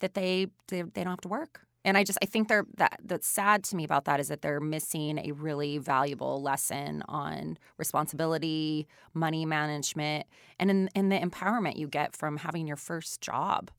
that 0.00 0.14
they 0.14 0.47
they, 0.69 0.81
they 0.83 1.05
don't 1.05 1.12
have 1.12 1.21
to 1.21 1.28
work. 1.28 1.65
And 1.87 1.97
I 1.97 2.05
just 2.05 2.19
I 2.21 2.26
think 2.26 2.49
they're 2.49 2.66
that 2.76 3.00
that's 3.02 3.26
sad 3.26 3.64
to 3.64 3.76
me 3.76 3.85
about 3.85 4.05
that 4.05 4.21
is 4.21 4.28
that 4.28 4.43
they're 4.43 4.61
missing 4.61 5.19
a 5.19 5.33
really 5.33 5.78
valuable 5.78 6.43
lesson 6.43 7.02
on 7.09 7.57
responsibility, 7.78 8.87
money 9.14 9.47
management, 9.47 10.26
and 10.59 10.71
in, 10.71 10.90
in 10.95 11.09
the 11.09 11.19
empowerment 11.19 11.76
you 11.76 11.88
get 11.88 12.14
from 12.14 12.37
having 12.38 12.66
your 12.66 12.76
first 12.76 13.21
job, 13.21 13.71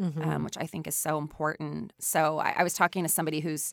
Mm-hmm. 0.00 0.22
um, 0.22 0.42
which 0.44 0.56
I 0.58 0.66
think 0.66 0.86
is 0.88 0.96
so 0.96 1.18
important. 1.18 1.92
So 2.00 2.38
I, 2.38 2.54
I 2.58 2.62
was 2.64 2.74
talking 2.74 3.02
to 3.04 3.08
somebody 3.08 3.40
whose 3.40 3.72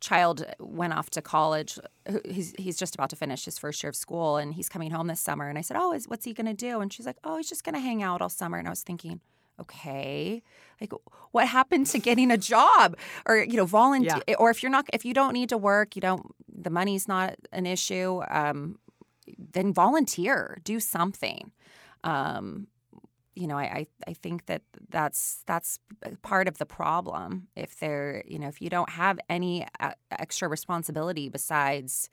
child 0.00 0.44
went 0.58 0.92
off 0.92 1.08
to 1.10 1.22
college. 1.22 1.78
He's 2.24 2.52
he's 2.58 2.76
just 2.76 2.94
about 2.96 3.08
to 3.10 3.16
finish 3.16 3.44
his 3.44 3.56
first 3.58 3.82
year 3.82 3.88
of 3.90 3.96
school, 3.96 4.36
and 4.36 4.52
he's 4.52 4.68
coming 4.68 4.90
home 4.90 5.06
this 5.06 5.20
summer. 5.20 5.48
And 5.48 5.56
I 5.56 5.62
said, 5.62 5.76
"Oh, 5.78 5.92
is, 5.92 6.06
what's 6.08 6.24
he 6.24 6.34
going 6.34 6.48
to 6.48 6.54
do?" 6.54 6.80
And 6.80 6.92
she's 6.92 7.06
like, 7.06 7.18
"Oh, 7.24 7.36
he's 7.38 7.48
just 7.48 7.64
going 7.64 7.74
to 7.76 7.80
hang 7.80 8.02
out 8.02 8.20
all 8.20 8.28
summer." 8.28 8.58
And 8.58 8.66
I 8.66 8.70
was 8.70 8.82
thinking, 8.82 9.20
okay 9.60 10.42
like 10.80 10.92
what 11.32 11.46
happened 11.46 11.86
to 11.86 11.98
getting 11.98 12.30
a 12.30 12.38
job 12.38 12.96
or 13.26 13.38
you 13.38 13.56
know 13.56 13.66
volunteer 13.66 14.22
yeah. 14.26 14.34
or 14.38 14.50
if 14.50 14.62
you're 14.62 14.72
not 14.72 14.86
if 14.92 15.04
you 15.04 15.14
don't 15.14 15.32
need 15.32 15.48
to 15.48 15.58
work 15.58 15.94
you 15.94 16.02
don't 16.02 16.34
the 16.48 16.70
money's 16.70 17.06
not 17.06 17.34
an 17.52 17.66
issue 17.66 18.22
um, 18.30 18.78
then 19.52 19.72
volunteer 19.72 20.58
do 20.64 20.80
something 20.80 21.52
um, 22.02 22.66
you 23.34 23.46
know, 23.46 23.56
I, 23.56 23.86
I 24.06 24.12
think 24.12 24.46
that 24.46 24.62
that's 24.90 25.42
that's 25.46 25.78
part 26.22 26.48
of 26.48 26.58
the 26.58 26.66
problem. 26.66 27.48
If 27.56 27.76
they're, 27.76 28.22
you 28.26 28.38
know, 28.38 28.48
if 28.48 28.60
you 28.60 28.68
don't 28.68 28.90
have 28.90 29.18
any 29.28 29.66
uh, 29.78 29.92
extra 30.10 30.48
responsibility 30.48 31.28
besides 31.28 32.10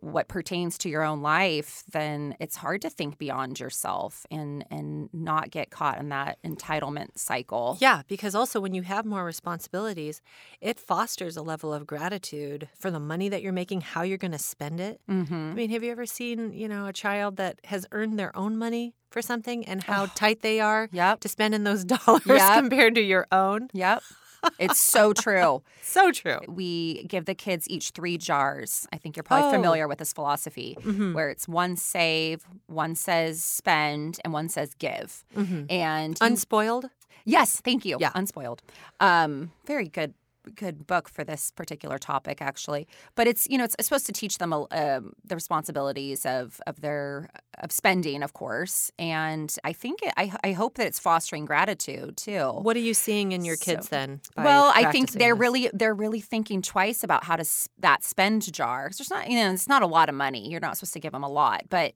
what 0.00 0.28
pertains 0.28 0.78
to 0.78 0.88
your 0.88 1.02
own 1.02 1.22
life, 1.22 1.84
then 1.90 2.36
it's 2.40 2.56
hard 2.56 2.82
to 2.82 2.90
think 2.90 3.18
beyond 3.18 3.60
yourself 3.60 4.26
and 4.30 4.64
and 4.70 5.08
not 5.12 5.50
get 5.50 5.70
caught 5.70 5.98
in 5.98 6.08
that 6.10 6.38
entitlement 6.44 7.18
cycle. 7.18 7.76
Yeah, 7.80 8.02
because 8.08 8.34
also 8.34 8.60
when 8.60 8.74
you 8.74 8.82
have 8.82 9.04
more 9.04 9.24
responsibilities, 9.24 10.20
it 10.60 10.78
fosters 10.78 11.36
a 11.36 11.42
level 11.42 11.72
of 11.72 11.86
gratitude 11.86 12.68
for 12.78 12.90
the 12.90 13.00
money 13.00 13.28
that 13.28 13.42
you're 13.42 13.52
making, 13.52 13.80
how 13.82 14.02
you're 14.02 14.18
going 14.18 14.32
to 14.32 14.38
spend 14.38 14.80
it. 14.80 15.00
Mm-hmm. 15.08 15.34
I 15.34 15.54
mean, 15.54 15.70
have 15.70 15.82
you 15.82 15.90
ever 15.90 16.06
seen, 16.06 16.52
you 16.52 16.68
know, 16.68 16.86
a 16.86 16.92
child 16.92 17.36
that 17.36 17.60
has 17.64 17.86
earned 17.92 18.18
their 18.18 18.36
own 18.36 18.56
money 18.56 18.94
for 19.10 19.22
something 19.22 19.66
and 19.66 19.82
how 19.82 20.04
oh. 20.04 20.10
tight 20.14 20.40
they 20.42 20.60
are 20.60 20.88
yep. 20.92 21.20
to 21.20 21.28
spend 21.28 21.54
in 21.54 21.64
those 21.64 21.84
dollars 22.06 22.22
yep. 22.26 22.58
compared 22.58 22.94
to 22.94 23.00
your 23.00 23.26
own? 23.32 23.68
Yep. 23.72 24.02
It's 24.58 24.78
so 24.78 25.12
true. 25.12 25.62
so 25.82 26.12
true. 26.12 26.38
We 26.48 27.04
give 27.04 27.24
the 27.24 27.34
kids 27.34 27.68
each 27.68 27.90
three 27.90 28.18
jars. 28.18 28.86
I 28.92 28.96
think 28.96 29.16
you're 29.16 29.24
probably 29.24 29.48
oh. 29.48 29.52
familiar 29.52 29.88
with 29.88 29.98
this 29.98 30.12
philosophy 30.12 30.76
mm-hmm. 30.80 31.12
where 31.14 31.30
it's 31.30 31.48
one 31.48 31.76
save, 31.76 32.46
one 32.66 32.94
says 32.94 33.42
spend, 33.42 34.18
and 34.24 34.32
one 34.32 34.48
says 34.48 34.74
give. 34.74 35.24
Mm-hmm. 35.36 35.64
And 35.70 36.18
unspoiled? 36.20 36.86
Yes, 37.24 37.60
thank 37.60 37.84
you. 37.84 37.98
Yeah. 38.00 38.12
Unspoiled. 38.14 38.62
Um, 38.98 39.52
very 39.66 39.88
good 39.88 40.14
good 40.54 40.86
book 40.86 41.08
for 41.08 41.24
this 41.24 41.50
particular 41.50 41.98
topic 41.98 42.40
actually. 42.40 42.86
But 43.14 43.26
it's 43.26 43.46
you 43.48 43.58
know 43.58 43.64
it's, 43.64 43.76
supposed 43.80 44.06
to 44.06 44.12
teach 44.12 44.38
them 44.38 44.52
uh, 44.52 44.66
the 44.70 45.34
responsibilities 45.34 46.24
of 46.26 46.60
of 46.66 46.80
their 46.80 47.30
of 47.58 47.72
spending 47.72 48.22
of 48.22 48.32
course. 48.32 48.90
And 48.98 49.54
i 49.64 49.72
think 49.72 50.02
it, 50.02 50.12
I, 50.16 50.32
I 50.44 50.52
hope 50.52 50.76
that 50.76 50.86
it's 50.86 50.98
fostering 50.98 51.44
gratitude 51.44 52.16
too. 52.16 52.50
What 52.62 52.76
are 52.76 52.80
you 52.80 52.94
seeing 52.94 53.32
in 53.32 53.44
your 53.44 53.56
kids 53.56 53.88
so, 53.88 53.96
then 53.96 54.20
well 54.36 54.72
i 54.74 54.90
think 54.92 55.12
they're 55.12 55.34
this? 55.34 55.40
really 55.40 55.70
they're 55.72 55.94
really 55.94 56.20
thinking 56.20 56.62
twice 56.62 57.02
about 57.04 57.24
how 57.24 57.36
to 57.36 57.44
that 57.78 58.04
spend 58.04 58.52
jar. 58.52 58.84
Because 58.84 58.98
there's 58.98 59.10
not 59.10 59.28
you 59.28 59.36
know 59.36 59.52
it's 59.52 59.68
not 59.68 59.82
a 59.82 59.86
lot 59.86 60.08
of 60.08 60.14
money. 60.14 60.50
You're 60.50 60.60
not 60.60 60.76
supposed 60.76 60.92
to 60.94 61.00
give 61.00 61.12
them 61.12 61.24
a 61.24 61.28
lot. 61.28 61.64
But 61.68 61.94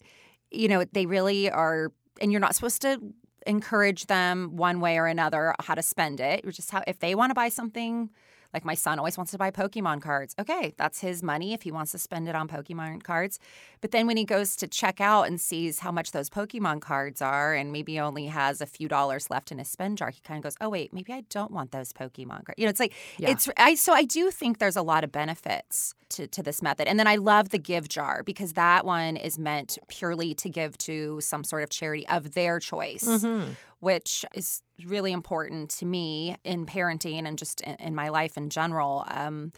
you 0.51 0.69
know 0.69 0.85
they 0.93 1.07
really 1.07 1.51
are 1.51 1.93
and 2.21 2.31
you're 2.31 2.41
not 2.41 2.55
supposed 2.55 2.83
to 2.83 3.01
encourage 3.47 4.07
them 4.07 4.57
one 4.57 4.81
way 4.81 4.99
or 4.99 5.07
another 5.07 5.55
how 5.61 5.75
to 5.75 5.83
spend 5.83 6.21
it. 6.21 6.43
You're 6.45 6.53
just 6.53 6.71
how 6.71 6.83
if 6.87 6.99
they 6.99 7.15
want 7.15 7.31
to 7.31 7.35
buy 7.35 7.49
something 7.49 8.11
like 8.55 8.65
my 8.65 8.75
son 8.75 8.99
always 8.99 9.19
wants 9.19 9.33
to 9.33 9.39
buy 9.39 9.51
Pokemon 9.51 10.01
cards. 10.01 10.35
Okay, 10.39 10.73
that's 10.77 11.01
his 11.01 11.23
money 11.23 11.53
if 11.53 11.63
he 11.63 11.73
wants 11.73 11.91
to 11.93 11.99
spend 11.99 12.29
it 12.29 12.37
on 12.37 12.47
Pokemon 12.47 13.03
cards. 13.03 13.41
But 13.81 13.91
then 13.91 14.07
when 14.07 14.17
he 14.17 14.25
goes 14.25 14.55
to 14.57 14.69
check 14.69 15.01
out 15.01 15.25
and 15.25 15.41
sees 15.41 15.81
how 15.81 15.91
much 15.91 16.13
those 16.13 16.31
Pokemon 16.31 16.81
cards 16.81 17.21
are 17.21 17.53
and 17.53 17.73
maybe 17.73 17.99
only 17.99 18.27
has 18.27 18.61
a 18.61 18.67
few 18.67 18.87
dollars 18.89 19.29
left 19.29 19.51
in 19.51 19.59
his 19.59 19.69
spend 19.69 19.99
jar, 19.99 20.11
he 20.11 20.21
kind 20.21 20.39
of 20.39 20.45
goes, 20.45 20.57
"Oh 20.61 20.69
wait, 20.69 20.95
maybe 20.95 21.13
I 21.13 21.23
don't 21.29 21.51
want 21.51 21.73
those 21.73 21.93
Pokemon 21.93 22.45
cards." 22.45 22.55
You 22.57 22.67
know, 22.67 22.71
it's 22.71 22.81
like 22.81 22.95
yeah. 23.19 23.31
it's 23.31 23.49
I 23.57 23.75
so 23.75 23.93
I 23.93 24.05
do 24.05 24.31
think 24.31 24.59
there's 24.59 24.77
a 24.77 24.83
lot 24.83 25.03
of 25.03 25.11
benefits 25.11 25.95
to 26.11 26.29
to 26.29 26.43
this 26.43 26.63
method. 26.63 26.87
And 26.87 26.99
then 26.99 27.09
I 27.09 27.17
love 27.17 27.49
the 27.49 27.59
give 27.59 27.89
jar 27.89 28.23
because 28.23 28.53
that 28.53 28.87
one 28.87 29.17
is 29.17 29.39
meant 29.39 29.79
purely 29.89 30.33
to 30.35 30.49
give 30.49 30.79
to 30.79 31.21
some 31.21 31.43
sort 31.43 31.65
of 31.65 31.71
charity 31.71 32.07
of 32.09 32.35
their 32.35 32.61
choice. 32.61 33.05
Mm-hmm 33.05 33.53
which 33.85 34.25
is 34.35 34.63
really 34.87 35.13
important 35.13 35.69
to 35.69 35.85
me 35.85 36.37
in 36.43 36.65
parenting 36.65 37.27
and 37.27 37.37
just 37.39 37.61
in, 37.61 37.95
my 37.95 38.09
life 38.09 38.39
in 38.39 38.49
general. 38.49 39.05
Um, 39.09 39.53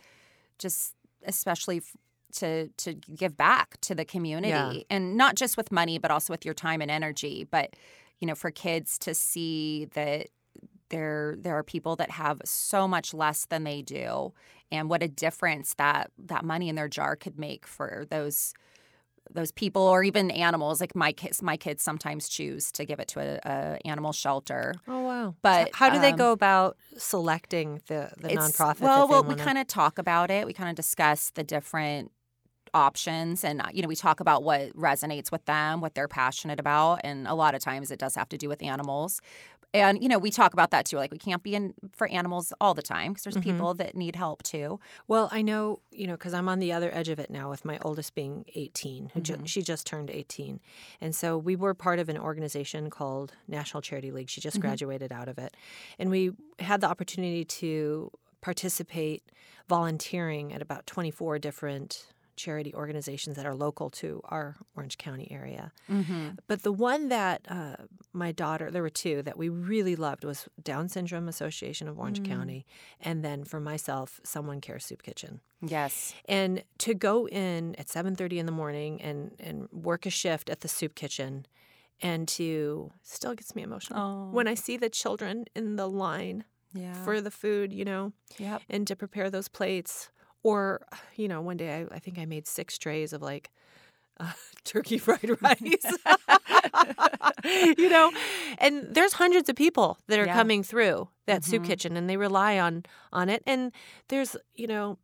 just 0.58 0.94
especially 1.24 1.80
to 2.32 2.68
to 2.76 2.94
give 2.94 3.36
back 3.36 3.80
to 3.82 3.94
the 3.94 4.04
community, 4.04 4.50
yeah. 4.50 4.82
and 4.90 5.16
not 5.16 5.36
just 5.36 5.56
with 5.56 5.70
money, 5.70 5.98
but 5.98 6.10
also 6.10 6.32
with 6.32 6.44
your 6.44 6.54
time 6.54 6.82
and 6.82 6.90
energy. 6.90 7.46
But 7.48 7.74
you 8.18 8.26
know, 8.26 8.34
for 8.34 8.50
kids 8.50 8.98
to 9.00 9.14
see 9.14 9.86
that 9.94 10.26
there 10.88 11.36
there 11.38 11.56
are 11.56 11.62
people 11.62 11.94
that 11.96 12.10
have 12.10 12.40
so 12.44 12.88
much 12.88 13.14
less 13.14 13.46
than 13.46 13.62
they 13.62 13.80
do, 13.80 14.32
and 14.72 14.90
what 14.90 15.04
a 15.04 15.08
difference 15.08 15.74
that 15.74 16.10
that 16.18 16.44
money 16.44 16.68
in 16.68 16.74
their 16.74 16.88
jar 16.88 17.14
could 17.14 17.38
make 17.38 17.64
for 17.64 18.06
those 18.10 18.54
those 19.30 19.52
people 19.52 19.82
or 19.82 20.02
even 20.02 20.30
animals 20.30 20.80
like 20.80 20.94
my 20.94 21.12
kids 21.12 21.42
my 21.42 21.56
kids 21.56 21.82
sometimes 21.82 22.28
choose 22.28 22.70
to 22.72 22.84
give 22.84 23.00
it 23.00 23.08
to 23.08 23.20
a, 23.20 23.40
a 23.44 23.78
animal 23.86 24.12
shelter. 24.12 24.74
Oh 24.88 25.02
wow. 25.02 25.34
But 25.42 25.70
how 25.74 25.90
do 25.90 25.96
um, 25.96 26.02
they 26.02 26.12
go 26.12 26.32
about 26.32 26.76
selecting 26.96 27.80
the 27.88 28.10
the 28.18 28.28
nonprofit 28.28 28.80
well 28.80 29.08
well 29.08 29.22
wanna... 29.22 29.36
we 29.36 29.42
kind 29.42 29.58
of 29.58 29.66
talk 29.66 29.98
about 29.98 30.30
it. 30.30 30.46
We 30.46 30.52
kind 30.52 30.70
of 30.70 30.76
discuss 30.76 31.30
the 31.30 31.44
different 31.44 32.12
options 32.74 33.42
and 33.42 33.62
you 33.72 33.80
know 33.80 33.88
we 33.88 33.96
talk 33.96 34.20
about 34.20 34.42
what 34.42 34.70
resonates 34.76 35.32
with 35.32 35.42
them 35.46 35.80
what 35.80 35.94
they're 35.94 36.08
passionate 36.08 36.60
about 36.60 37.00
and 37.04 37.26
a 37.26 37.32
lot 37.32 37.54
of 37.54 37.60
times 37.62 37.90
it 37.90 37.98
does 37.98 38.14
have 38.14 38.28
to 38.28 38.36
do 38.36 38.50
with 38.50 38.62
animals 38.62 39.20
and 39.76 40.02
you 40.02 40.08
know 40.08 40.18
we 40.18 40.30
talk 40.30 40.52
about 40.52 40.70
that 40.70 40.86
too 40.86 40.96
like 40.96 41.10
we 41.10 41.18
can't 41.18 41.42
be 41.42 41.54
in 41.54 41.74
for 41.92 42.06
animals 42.08 42.52
all 42.60 42.74
the 42.74 42.82
time 42.82 43.12
because 43.12 43.24
there's 43.24 43.36
mm-hmm. 43.36 43.52
people 43.52 43.74
that 43.74 43.94
need 43.96 44.16
help 44.16 44.42
too 44.42 44.78
well 45.08 45.28
i 45.32 45.42
know 45.42 45.80
you 45.90 46.06
know 46.06 46.14
because 46.14 46.34
i'm 46.34 46.48
on 46.48 46.58
the 46.58 46.72
other 46.72 46.90
edge 46.94 47.08
of 47.08 47.18
it 47.18 47.30
now 47.30 47.48
with 47.48 47.64
my 47.64 47.78
oldest 47.82 48.14
being 48.14 48.44
18 48.54 49.10
who 49.14 49.20
mm-hmm. 49.20 49.42
ju- 49.42 49.46
she 49.46 49.62
just 49.62 49.86
turned 49.86 50.10
18 50.10 50.60
and 51.00 51.14
so 51.14 51.36
we 51.36 51.56
were 51.56 51.74
part 51.74 51.98
of 51.98 52.08
an 52.08 52.18
organization 52.18 52.90
called 52.90 53.32
national 53.48 53.80
charity 53.80 54.10
league 54.10 54.28
she 54.28 54.40
just 54.40 54.56
mm-hmm. 54.56 54.68
graduated 54.68 55.12
out 55.12 55.28
of 55.28 55.38
it 55.38 55.56
and 55.98 56.10
we 56.10 56.32
had 56.58 56.80
the 56.80 56.88
opportunity 56.88 57.44
to 57.44 58.10
participate 58.40 59.22
volunteering 59.68 60.52
at 60.52 60.62
about 60.62 60.86
24 60.86 61.38
different 61.38 62.06
charity 62.36 62.74
organizations 62.74 63.36
that 63.36 63.46
are 63.46 63.54
local 63.54 63.90
to 63.90 64.20
our 64.24 64.56
Orange 64.76 64.98
County 64.98 65.28
area. 65.30 65.72
Mm-hmm. 65.90 66.30
But 66.46 66.62
the 66.62 66.72
one 66.72 67.08
that 67.08 67.46
uh, 67.48 67.76
my 68.12 68.32
daughter, 68.32 68.70
there 68.70 68.82
were 68.82 68.90
two 68.90 69.22
that 69.22 69.36
we 69.36 69.48
really 69.48 69.96
loved 69.96 70.24
was 70.24 70.48
Down 70.62 70.88
Syndrome 70.88 71.28
Association 71.28 71.88
of 71.88 71.98
Orange 71.98 72.20
mm. 72.20 72.28
County, 72.28 72.66
and 73.00 73.24
then 73.24 73.44
for 73.44 73.60
myself, 73.60 74.20
Someone 74.24 74.60
Cares 74.60 74.84
Soup 74.84 75.02
Kitchen. 75.02 75.40
Yes. 75.62 76.14
And 76.26 76.62
to 76.78 76.94
go 76.94 77.26
in 77.28 77.74
at 77.76 77.88
7:30 77.88 78.38
in 78.38 78.46
the 78.46 78.52
morning 78.52 79.00
and 79.00 79.32
and 79.40 79.68
work 79.72 80.06
a 80.06 80.10
shift 80.10 80.50
at 80.50 80.60
the 80.60 80.68
soup 80.68 80.94
kitchen 80.94 81.46
and 82.02 82.28
to 82.28 82.92
still 83.02 83.34
gets 83.34 83.54
me 83.54 83.62
emotional 83.62 83.98
oh. 84.00 84.30
when 84.30 84.46
I 84.46 84.54
see 84.54 84.76
the 84.76 84.90
children 84.90 85.46
in 85.54 85.76
the 85.76 85.88
line 85.88 86.44
yeah. 86.74 86.92
for 87.04 87.20
the 87.20 87.30
food, 87.30 87.72
you 87.72 87.84
know, 87.84 88.12
yep. 88.38 88.62
and 88.68 88.86
to 88.86 88.96
prepare 88.96 89.30
those 89.30 89.48
plates 89.48 90.10
or, 90.46 90.86
you 91.16 91.26
know, 91.26 91.40
one 91.40 91.56
day 91.56 91.80
I, 91.80 91.96
I 91.96 91.98
think 91.98 92.18
I 92.18 92.24
made 92.24 92.46
six 92.46 92.78
trays 92.78 93.12
of 93.12 93.20
like 93.20 93.50
uh, 94.20 94.30
turkey 94.62 94.96
fried 94.96 95.36
rice. 95.42 95.60
you 97.76 97.88
know, 97.88 98.12
and 98.58 98.86
there's 98.88 99.14
hundreds 99.14 99.48
of 99.48 99.56
people 99.56 99.98
that 100.06 100.20
are 100.20 100.26
yeah. 100.26 100.34
coming 100.34 100.62
through 100.62 101.08
that 101.26 101.42
mm-hmm. 101.42 101.50
soup 101.50 101.64
kitchen 101.64 101.96
and 101.96 102.08
they 102.08 102.16
rely 102.16 102.60
on 102.60 102.84
on 103.12 103.28
it. 103.28 103.42
And 103.44 103.72
there's, 104.06 104.36
you 104.54 104.68
know, 104.68 104.98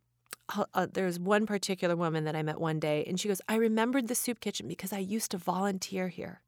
uh, 0.55 0.63
uh, 0.73 0.87
there's 0.91 1.19
one 1.19 1.45
particular 1.45 1.97
woman 1.97 2.23
that 2.23 2.37
I 2.37 2.41
met 2.41 2.59
one 2.59 2.79
day, 2.79 3.03
and 3.05 3.19
she 3.19 3.27
goes, 3.27 3.41
I 3.47 3.55
remembered 3.55 4.07
the 4.07 4.15
soup 4.15 4.39
kitchen 4.39 4.67
because 4.67 4.93
I 4.93 4.99
used 4.99 5.31
to 5.31 5.37
volunteer 5.37 6.07
here. 6.07 6.41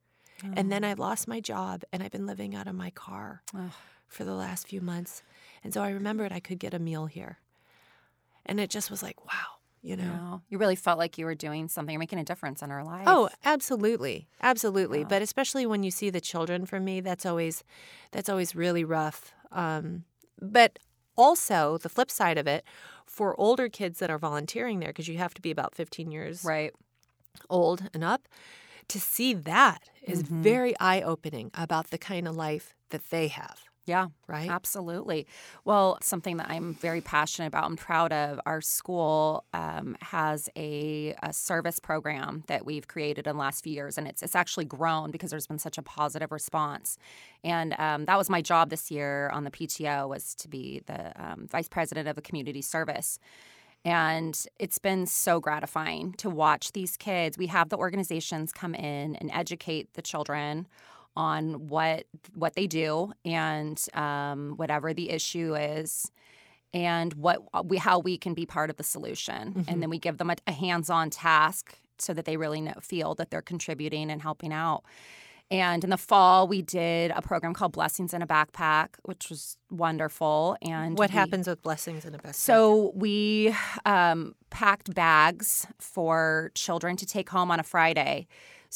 Oh. 0.43 0.49
And 0.55 0.71
then. 0.71 0.83
I 0.83 0.93
lost 0.93 1.27
my 1.27 1.39
job, 1.39 1.83
and 1.93 2.03
I've 2.03 2.11
been 2.11 2.25
living 2.25 2.55
out 2.55 2.67
of 2.67 2.75
my 2.75 2.89
car 2.89 3.41
oh. 3.55 3.71
for 4.07 4.25
the 4.25 4.33
last 4.33 4.67
few 4.67 4.81
months. 4.81 5.23
And 5.63 5.73
so 5.73 5.81
I 5.81 5.89
remembered 5.89 6.33
I 6.33 6.41
could 6.41 6.59
get 6.59 6.73
a 6.73 6.79
meal 6.79 7.05
here. 7.05 7.39
And 8.45 8.59
it 8.59 8.69
just 8.69 8.91
was 8.91 9.01
like, 9.01 9.25
wow, 9.25 9.59
you 9.81 9.95
know. 9.95 10.41
You 10.49 10.57
really 10.57 10.75
felt 10.75 10.97
like 10.97 11.17
you 11.17 11.25
were 11.25 11.35
doing 11.35 11.67
something, 11.67 11.97
making 11.97 12.19
a 12.19 12.23
difference 12.23 12.61
in 12.61 12.71
our 12.71 12.83
life. 12.83 13.05
Oh, 13.07 13.29
absolutely. 13.43 14.27
Absolutely. 14.41 14.99
Yeah. 14.99 15.07
But 15.09 15.21
especially 15.21 15.65
when 15.65 15.83
you 15.83 15.91
see 15.91 16.09
the 16.09 16.21
children 16.21 16.65
for 16.65 16.79
me, 16.79 17.01
that's 17.01 17.25
always 17.25 17.63
that's 18.11 18.29
always 18.29 18.55
really 18.55 18.83
rough. 18.83 19.33
Um, 19.51 20.03
but 20.41 20.79
also 21.15 21.77
the 21.77 21.89
flip 21.89 22.11
side 22.11 22.37
of 22.37 22.47
it, 22.47 22.63
for 23.05 23.39
older 23.39 23.69
kids 23.69 23.99
that 23.99 24.09
are 24.09 24.17
volunteering 24.17 24.79
there, 24.79 24.89
because 24.89 25.07
you 25.07 25.17
have 25.17 25.33
to 25.35 25.41
be 25.41 25.51
about 25.51 25.75
15 25.75 26.11
years 26.11 26.43
right. 26.43 26.73
old 27.49 27.89
and 27.93 28.03
up, 28.03 28.27
to 28.87 28.99
see 28.99 29.33
that 29.33 29.89
is 30.03 30.23
mm-hmm. 30.23 30.41
very 30.41 30.79
eye 30.79 31.01
opening 31.01 31.51
about 31.53 31.89
the 31.89 31.97
kind 31.97 32.27
of 32.27 32.35
life 32.35 32.75
that 32.89 33.09
they 33.09 33.27
have. 33.27 33.65
Yeah, 33.85 34.07
right. 34.27 34.49
Absolutely. 34.49 35.27
Well, 35.63 35.99
something 36.01 36.37
that 36.37 36.49
I'm 36.49 36.73
very 36.73 37.01
passionate 37.01 37.47
about 37.47 37.69
and 37.69 37.77
proud 37.77 38.11
of. 38.11 38.39
Our 38.45 38.59
school 38.59 39.43
um, 39.53 39.95
has 40.01 40.49
a, 40.55 41.13
a, 41.21 41.31
service 41.31 41.77
program 41.77 42.43
that 42.47 42.65
we've 42.65 42.87
created 42.87 43.27
in 43.27 43.35
the 43.35 43.39
last 43.39 43.63
few 43.63 43.73
years, 43.73 43.99
and 43.99 44.07
it's 44.07 44.23
it's 44.23 44.35
actually 44.35 44.65
grown 44.65 45.11
because 45.11 45.29
there's 45.29 45.45
been 45.45 45.59
such 45.59 45.77
a 45.77 45.83
positive 45.83 46.31
response. 46.31 46.97
And 47.43 47.75
um, 47.77 48.05
that 48.05 48.17
was 48.17 48.27
my 48.27 48.41
job 48.41 48.71
this 48.71 48.89
year 48.89 49.29
on 49.29 49.43
the 49.43 49.51
PTO 49.51 50.09
was 50.09 50.33
to 50.35 50.47
be 50.47 50.81
the 50.87 51.13
um, 51.23 51.47
vice 51.47 51.69
president 51.69 52.07
of 52.07 52.17
a 52.17 52.21
community 52.21 52.63
service. 52.63 53.19
And 53.83 54.43
it's 54.57 54.79
been 54.79 55.05
so 55.05 55.39
gratifying 55.39 56.13
to 56.13 56.27
watch 56.27 56.71
these 56.71 56.97
kids. 56.97 57.37
We 57.37 57.47
have 57.47 57.69
the 57.69 57.77
organizations 57.77 58.51
come 58.51 58.73
in 58.73 59.15
and 59.17 59.29
educate 59.31 59.93
the 59.93 60.01
children 60.01 60.65
on 61.15 61.67
what 61.67 62.05
what 62.33 62.55
they 62.55 62.67
do 62.67 63.11
and 63.23 63.83
um, 63.93 64.53
whatever 64.57 64.93
the 64.93 65.09
issue 65.09 65.55
is 65.55 66.11
and 66.73 67.13
what 67.13 67.39
we 67.67 67.77
how 67.77 67.99
we 67.99 68.17
can 68.17 68.33
be 68.33 68.45
part 68.45 68.69
of 68.69 68.75
the 68.77 68.83
solution 68.83 69.53
Mm-hmm. 69.53 69.61
and 69.69 69.81
then 69.81 69.89
we 69.89 69.97
give 69.99 70.17
them 70.17 70.29
a, 70.29 70.35
a 70.47 70.51
hands-on 70.51 71.09
task 71.09 71.77
so 71.97 72.13
that 72.13 72.25
they 72.25 72.35
really 72.35 72.59
know, 72.61 72.73
feel 72.81 73.15
that 73.15 73.29
they're 73.31 73.41
contributing 73.41 74.11
and 74.11 74.21
helping 74.21 74.51
out 74.51 74.83
and 75.51 75.83
in 75.85 75.89
the 75.91 75.97
fall 75.97 76.47
we 76.47 76.61
did 76.61 77.11
a 77.15 77.21
program 77.21 77.53
called 77.53 77.71
blessings 77.71 78.13
in 78.13 78.21
a 78.21 78.27
backpack 78.27 78.87
which 79.03 79.29
was 79.29 79.57
wonderful 79.71 80.57
and 80.61 80.97
What 80.97 81.11
we- 81.11 81.15
happens 81.15 81.47
with 81.47 81.61
blessings 81.61 82.03
in 82.03 82.13
a 82.13 82.17
backpack? 82.17 82.35
so 82.35 82.91
we 82.95 83.55
um, 83.85 84.35
packed 84.49 84.93
bags 84.93 85.67
for 85.79 86.51
children 86.55 86.97
to 86.97 87.05
take 87.05 87.29
home 87.29 87.51
on 87.51 87.59
a 87.59 87.63
Friday, 87.63 88.27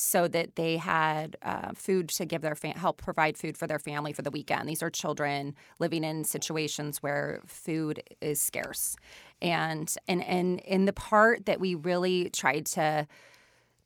so 0.01 0.29
that 0.29 0.55
they 0.55 0.77
had 0.77 1.35
uh, 1.41 1.71
food 1.75 2.07
to 2.07 2.25
give 2.25 2.41
their 2.41 2.55
fa- 2.55 2.69
help 2.77 3.01
provide 3.01 3.37
food 3.37 3.57
for 3.57 3.67
their 3.67 3.79
family 3.79 4.13
for 4.13 4.21
the 4.21 4.31
weekend. 4.31 4.69
These 4.69 4.81
are 4.81 4.89
children 4.89 5.55
living 5.77 6.05
in 6.05 6.23
situations 6.23 7.03
where 7.03 7.41
food 7.45 8.01
is 8.21 8.41
scarce, 8.41 8.95
and 9.41 9.93
and 10.07 10.23
and 10.23 10.61
in 10.61 10.85
the 10.85 10.93
part 10.93 11.45
that 11.47 11.59
we 11.59 11.75
really 11.75 12.29
tried 12.29 12.65
to 12.67 13.07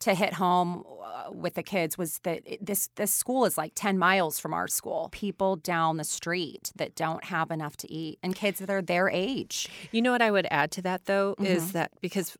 to 0.01 0.13
hit 0.13 0.34
home 0.34 0.84
uh, 1.03 1.32
with 1.32 1.53
the 1.53 1.63
kids 1.63 1.98
was 1.98 2.20
that 2.20 2.41
this 2.62 2.89
this 2.96 3.12
school 3.13 3.46
is 3.46 3.58
like 3.58 3.72
10 3.74 3.98
miles 3.98 4.38
from 4.38 4.53
our 4.53 4.67
school. 4.67 5.10
People 5.12 5.55
down 5.55 5.98
the 5.98 6.03
street 6.03 6.72
that 6.75 6.93
don't 6.93 7.24
have 7.24 7.50
enough 7.51 7.75
to 7.77 7.91
eat 7.91 8.20
and 8.22 8.36
kids 8.36 8.60
that 8.60 8.70
are 8.70 8.82
their 8.82 9.10
age. 9.10 9.70
You 9.91 10.01
know 10.01 10.12
what 10.12 10.22
I 10.22 10.29
would 10.29 10.46
add 10.51 10.72
to 10.72 10.82
that 10.84 11.05
though 11.05 11.34
Mm-hmm. 11.39 11.46
is 11.46 11.72
that 11.72 11.91
because 12.01 12.38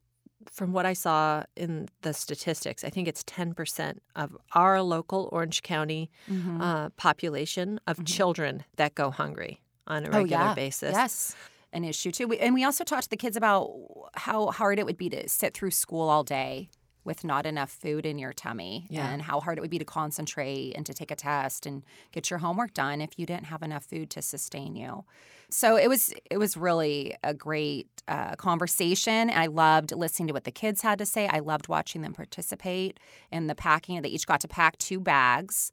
from 0.50 0.74
what 0.74 0.86
I 0.86 0.94
saw 0.94 1.44
in 1.56 1.88
the 2.02 2.14
statistics, 2.14 2.84
I 2.84 2.90
think 2.90 3.08
it's 3.08 3.24
10% 3.24 3.98
of 4.16 4.36
our 4.54 4.82
local 4.82 5.30
Orange 5.32 5.62
County 5.64 6.10
Mm-hmm. 6.30 6.62
uh, 6.62 6.90
population 6.92 7.80
of 7.88 8.04
children 8.06 8.64
that 8.78 8.96
go 8.96 9.12
hungry 9.12 9.62
on 9.88 10.06
a 10.06 10.10
regular 10.12 10.56
basis. 10.56 10.94
Oh, 10.96 11.00
Yes. 11.00 11.36
An 11.72 11.84
issue 11.84 12.12
too. 12.12 12.28
We, 12.28 12.38
and 12.38 12.54
we 12.54 12.64
also 12.64 12.84
talked 12.84 13.04
to 13.06 13.10
the 13.10 13.18
kids 13.18 13.36
about 13.36 13.68
how 14.14 14.52
hard 14.52 14.78
it 14.78 14.86
would 14.86 14.98
be 14.98 15.10
to 15.10 15.28
sit 15.28 15.56
through 15.56 15.72
school 15.72 16.08
all 16.08 16.24
day 16.24 16.70
with 17.04 17.24
not 17.24 17.46
enough 17.48 17.72
food 17.72 18.06
in 18.06 18.18
your 18.20 18.32
tummy 18.32 18.86
Yeah. 18.90 19.10
and 19.12 19.22
how 19.24 19.40
hard 19.40 19.58
it 19.58 19.62
would 19.62 19.72
be 19.72 19.80
to 19.80 19.84
concentrate 19.86 20.74
and 20.76 20.86
to 20.86 20.94
take 20.94 21.10
a 21.12 21.16
test 21.16 21.66
and 21.66 21.84
get 22.12 22.30
your 22.30 22.40
homework 22.40 22.74
done 22.76 23.02
if 23.02 23.18
you 23.18 23.26
didn't 23.26 23.46
have 23.48 23.64
enough 23.64 23.84
food 23.86 24.10
to 24.12 24.22
sustain 24.22 24.76
you. 24.76 25.04
So 25.50 25.78
it 25.78 25.88
was 25.88 26.14
it 26.30 26.38
was 26.38 26.58
really 26.58 27.16
a 27.24 27.34
great 27.34 27.88
uh, 28.08 28.36
conversation. 28.36 29.30
I 29.30 29.48
loved 29.48 29.92
listening 29.94 30.28
to 30.28 30.34
what 30.34 30.44
the 30.44 30.52
kids 30.52 30.82
had 30.82 30.98
to 31.00 31.06
say. 31.06 31.28
I 31.28 31.40
loved 31.40 31.68
watching 31.68 32.02
them 32.02 32.14
participate 32.14 33.00
in 33.32 33.48
the 33.48 33.56
packing. 33.56 34.02
They 34.02 34.10
each 34.10 34.28
got 34.28 34.42
to 34.42 34.48
pack 34.48 34.78
two 34.78 35.00
bags, 35.00 35.72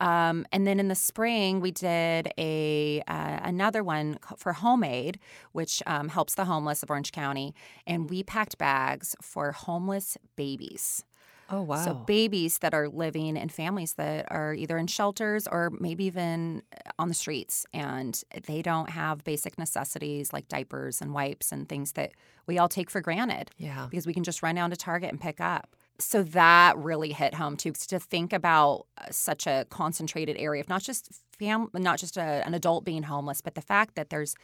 um, 0.00 0.46
and 0.52 0.66
then 0.66 0.80
in 0.80 0.88
the 0.88 0.94
spring 0.94 1.60
we 1.60 1.70
did 1.70 2.32
a 2.38 3.02
uh, 3.06 3.40
another 3.42 3.84
one 3.84 4.18
for 4.36 4.54
HomeAid, 4.54 5.16
which 5.52 5.82
um, 5.86 6.08
helps 6.08 6.34
the 6.34 6.46
homeless 6.46 6.82
of 6.82 6.90
Orange 6.90 7.12
County, 7.12 7.54
and 7.86 8.10
we 8.10 8.22
packed 8.22 8.58
bags 8.58 9.14
for 9.22 9.52
homeless 9.52 10.16
babies. 10.36 11.04
Oh, 11.50 11.62
wow. 11.62 11.82
So 11.82 11.94
babies 11.94 12.58
that 12.58 12.74
are 12.74 12.88
living 12.88 13.36
in 13.36 13.48
families 13.48 13.94
that 13.94 14.26
are 14.30 14.54
either 14.54 14.76
in 14.76 14.86
shelters 14.86 15.46
or 15.46 15.70
maybe 15.78 16.04
even 16.04 16.62
uh, 16.72 16.90
on 16.98 17.08
the 17.08 17.14
streets 17.14 17.64
and 17.72 18.22
they 18.46 18.60
don't 18.60 18.90
have 18.90 19.24
basic 19.24 19.58
necessities 19.58 20.32
like 20.32 20.48
diapers 20.48 21.00
and 21.00 21.14
wipes 21.14 21.50
and 21.50 21.68
things 21.68 21.92
that 21.92 22.12
we 22.46 22.58
all 22.58 22.68
take 22.68 22.90
for 22.90 23.00
granted 23.00 23.50
yeah. 23.56 23.86
because 23.90 24.06
we 24.06 24.12
can 24.12 24.24
just 24.24 24.42
run 24.42 24.56
down 24.56 24.70
to 24.70 24.76
Target 24.76 25.10
and 25.10 25.20
pick 25.20 25.40
up. 25.40 25.74
So 25.98 26.22
that 26.22 26.76
really 26.76 27.12
hit 27.12 27.34
home 27.34 27.56
too. 27.56 27.72
to 27.72 27.98
think 27.98 28.32
about 28.32 28.86
uh, 28.98 29.06
such 29.10 29.46
a 29.46 29.66
concentrated 29.68 30.36
area 30.38 30.60
of 30.60 30.68
not 30.68 30.82
just 30.82 31.10
fam, 31.38 31.68
not 31.74 31.98
just 31.98 32.16
a, 32.16 32.46
an 32.46 32.54
adult 32.54 32.84
being 32.84 33.04
homeless, 33.04 33.40
but 33.40 33.54
the 33.54 33.60
fact 33.60 33.94
that 33.96 34.10
there's 34.10 34.34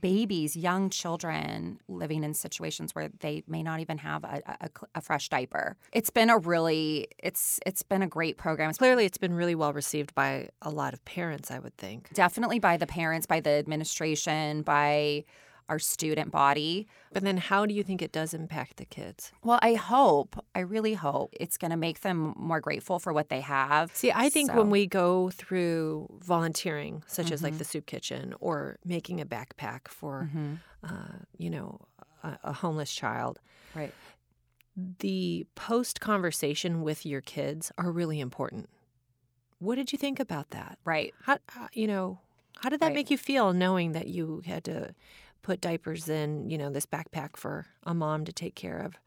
babies, 0.00 0.56
young 0.56 0.90
children 0.90 1.80
living 1.88 2.24
in 2.24 2.34
situations 2.34 2.94
where 2.94 3.10
they 3.20 3.42
may 3.46 3.62
not 3.62 3.80
even 3.80 3.98
have 3.98 4.24
a, 4.24 4.42
a, 4.60 4.70
a 4.96 5.00
fresh 5.00 5.28
diaper. 5.28 5.76
It's 5.92 6.10
been 6.10 6.30
a 6.30 6.38
really, 6.38 7.08
it's 7.18 7.60
it's 7.66 7.82
been 7.82 8.02
a 8.02 8.06
great 8.06 8.36
program. 8.36 8.72
Clearly, 8.72 9.04
it's 9.04 9.18
been 9.18 9.34
really 9.34 9.54
well 9.54 9.72
received 9.72 10.14
by 10.14 10.48
a 10.62 10.70
lot 10.70 10.94
of 10.94 11.04
parents, 11.04 11.50
I 11.50 11.58
would 11.58 11.76
think. 11.76 12.12
definitely 12.12 12.58
by 12.58 12.76
the 12.76 12.86
parents, 12.86 13.26
by 13.26 13.40
the 13.40 13.50
administration, 13.50 14.62
by 14.62 15.24
our 15.68 15.78
student 15.78 16.30
body. 16.30 16.86
But 17.12 17.22
then, 17.22 17.36
how 17.36 17.64
do 17.66 17.72
you 17.74 17.82
think 17.82 18.02
it 18.02 18.12
does 18.12 18.34
impact 18.34 18.76
the 18.76 18.84
kids? 18.84 19.32
Well, 19.42 19.58
I 19.62 19.74
hope, 19.74 20.36
I 20.54 20.60
really 20.60 20.94
hope 20.94 21.34
it's 21.40 21.56
going 21.56 21.70
to 21.70 21.76
make 21.76 22.00
them 22.00 22.34
more 22.36 22.60
grateful 22.60 22.98
for 22.98 23.12
what 23.12 23.28
they 23.28 23.40
have. 23.40 23.94
See, 23.94 24.12
I 24.12 24.28
think 24.28 24.50
So- 24.50 24.56
when 24.58 24.70
we 24.70 24.86
go 24.86 25.30
through 25.30 26.08
volunteering, 26.20 27.02
such 27.06 27.30
as 27.30 27.38
Mm-hmm. 27.40 27.44
like 27.44 27.58
the 27.58 27.64
soup 27.64 27.86
kitchen 27.86 28.34
or 28.40 28.78
making 28.84 29.20
a 29.20 29.26
backpack 29.26 29.88
for, 29.88 30.28
Mm-hmm. 30.34 30.54
uh, 30.82 31.18
you 31.38 31.50
know, 31.50 31.80
a, 32.22 32.38
a 32.44 32.52
homeless 32.52 32.92
child, 32.94 33.38
Right. 33.74 33.92
the 34.76 35.46
post 35.54 36.00
conversation 36.00 36.82
with 36.82 37.06
your 37.06 37.20
kids 37.20 37.70
are 37.78 37.90
really 37.92 38.20
important. 38.20 38.68
What 39.60 39.76
did 39.76 39.92
you 39.92 39.98
think 39.98 40.18
about 40.20 40.50
that? 40.50 40.78
Right. 40.84 41.14
How, 41.22 41.34
uh, 41.58 41.68
you 41.72 41.86
know, 41.86 42.18
how 42.60 42.68
did 42.70 42.80
that 42.80 42.86
Right. 42.86 42.94
make 42.94 43.10
you 43.10 43.18
feel 43.18 43.52
knowing 43.52 43.92
that 43.92 44.08
you 44.08 44.42
had 44.46 44.64
to 44.64 44.94
put 45.44 45.60
diapers 45.60 46.08
in, 46.08 46.50
you 46.50 46.58
know, 46.58 46.70
this 46.70 46.86
backpack 46.86 47.36
for 47.36 47.66
a 47.84 47.94
mom 47.94 48.24
to 48.24 48.32
take 48.32 48.56
care 48.56 48.78
of 48.78 48.98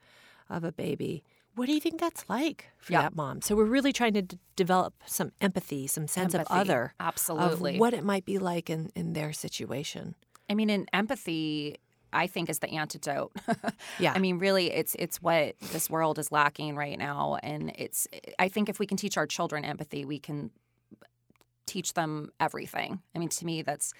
of 0.50 0.64
a 0.64 0.72
baby? 0.72 1.24
What 1.56 1.66
do 1.66 1.74
you 1.74 1.82
think 1.82 2.00
that's 2.00 2.30
like 2.30 2.70
for 2.78 2.94
Yeah. 2.94 3.02
that 3.02 3.16
mom? 3.16 3.42
So 3.42 3.56
we're 3.56 3.66
really 3.66 3.92
trying 3.92 4.14
to 4.14 4.22
d- 4.22 4.38
develop 4.56 4.94
some 5.08 5.32
empathy, 5.42 5.88
some 5.88 6.08
sense 6.08 6.34
Empathy. 6.36 6.54
of 6.54 6.60
other, 6.62 6.94
Absolutely. 7.00 7.74
of 7.74 7.80
what 7.80 7.94
it 7.94 8.04
might 8.06 8.24
be 8.26 8.38
like 8.38 8.70
in 8.70 8.92
in 8.96 9.12
their 9.14 9.34
situation. 9.34 10.16
I 10.50 10.54
mean, 10.54 10.70
in 10.70 10.86
empathy, 10.94 11.78
I 12.14 12.28
think, 12.28 12.50
is 12.50 12.60
the 12.60 12.70
antidote. 12.70 13.32
Yeah. 14.00 14.14
I 14.16 14.20
mean, 14.20 14.38
really, 14.40 14.72
it's 14.72 14.96
it's 15.00 15.20
what 15.22 15.56
this 15.74 15.90
world 15.90 16.20
is 16.20 16.32
lacking 16.32 16.76
right 16.76 16.98
now, 17.00 17.38
and 17.44 17.72
it's. 17.76 18.08
I 18.38 18.48
think 18.48 18.70
if 18.70 18.78
we 18.80 18.86
can 18.86 18.96
teach 18.98 19.18
our 19.18 19.26
children 19.28 19.66
empathy, 19.66 20.06
we 20.06 20.20
can 20.20 20.52
teach 21.66 21.94
them 21.94 22.30
everything. 22.40 23.02
I 23.16 23.20
mean, 23.20 23.30
to 23.30 23.46
me, 23.46 23.62
that's 23.64 23.94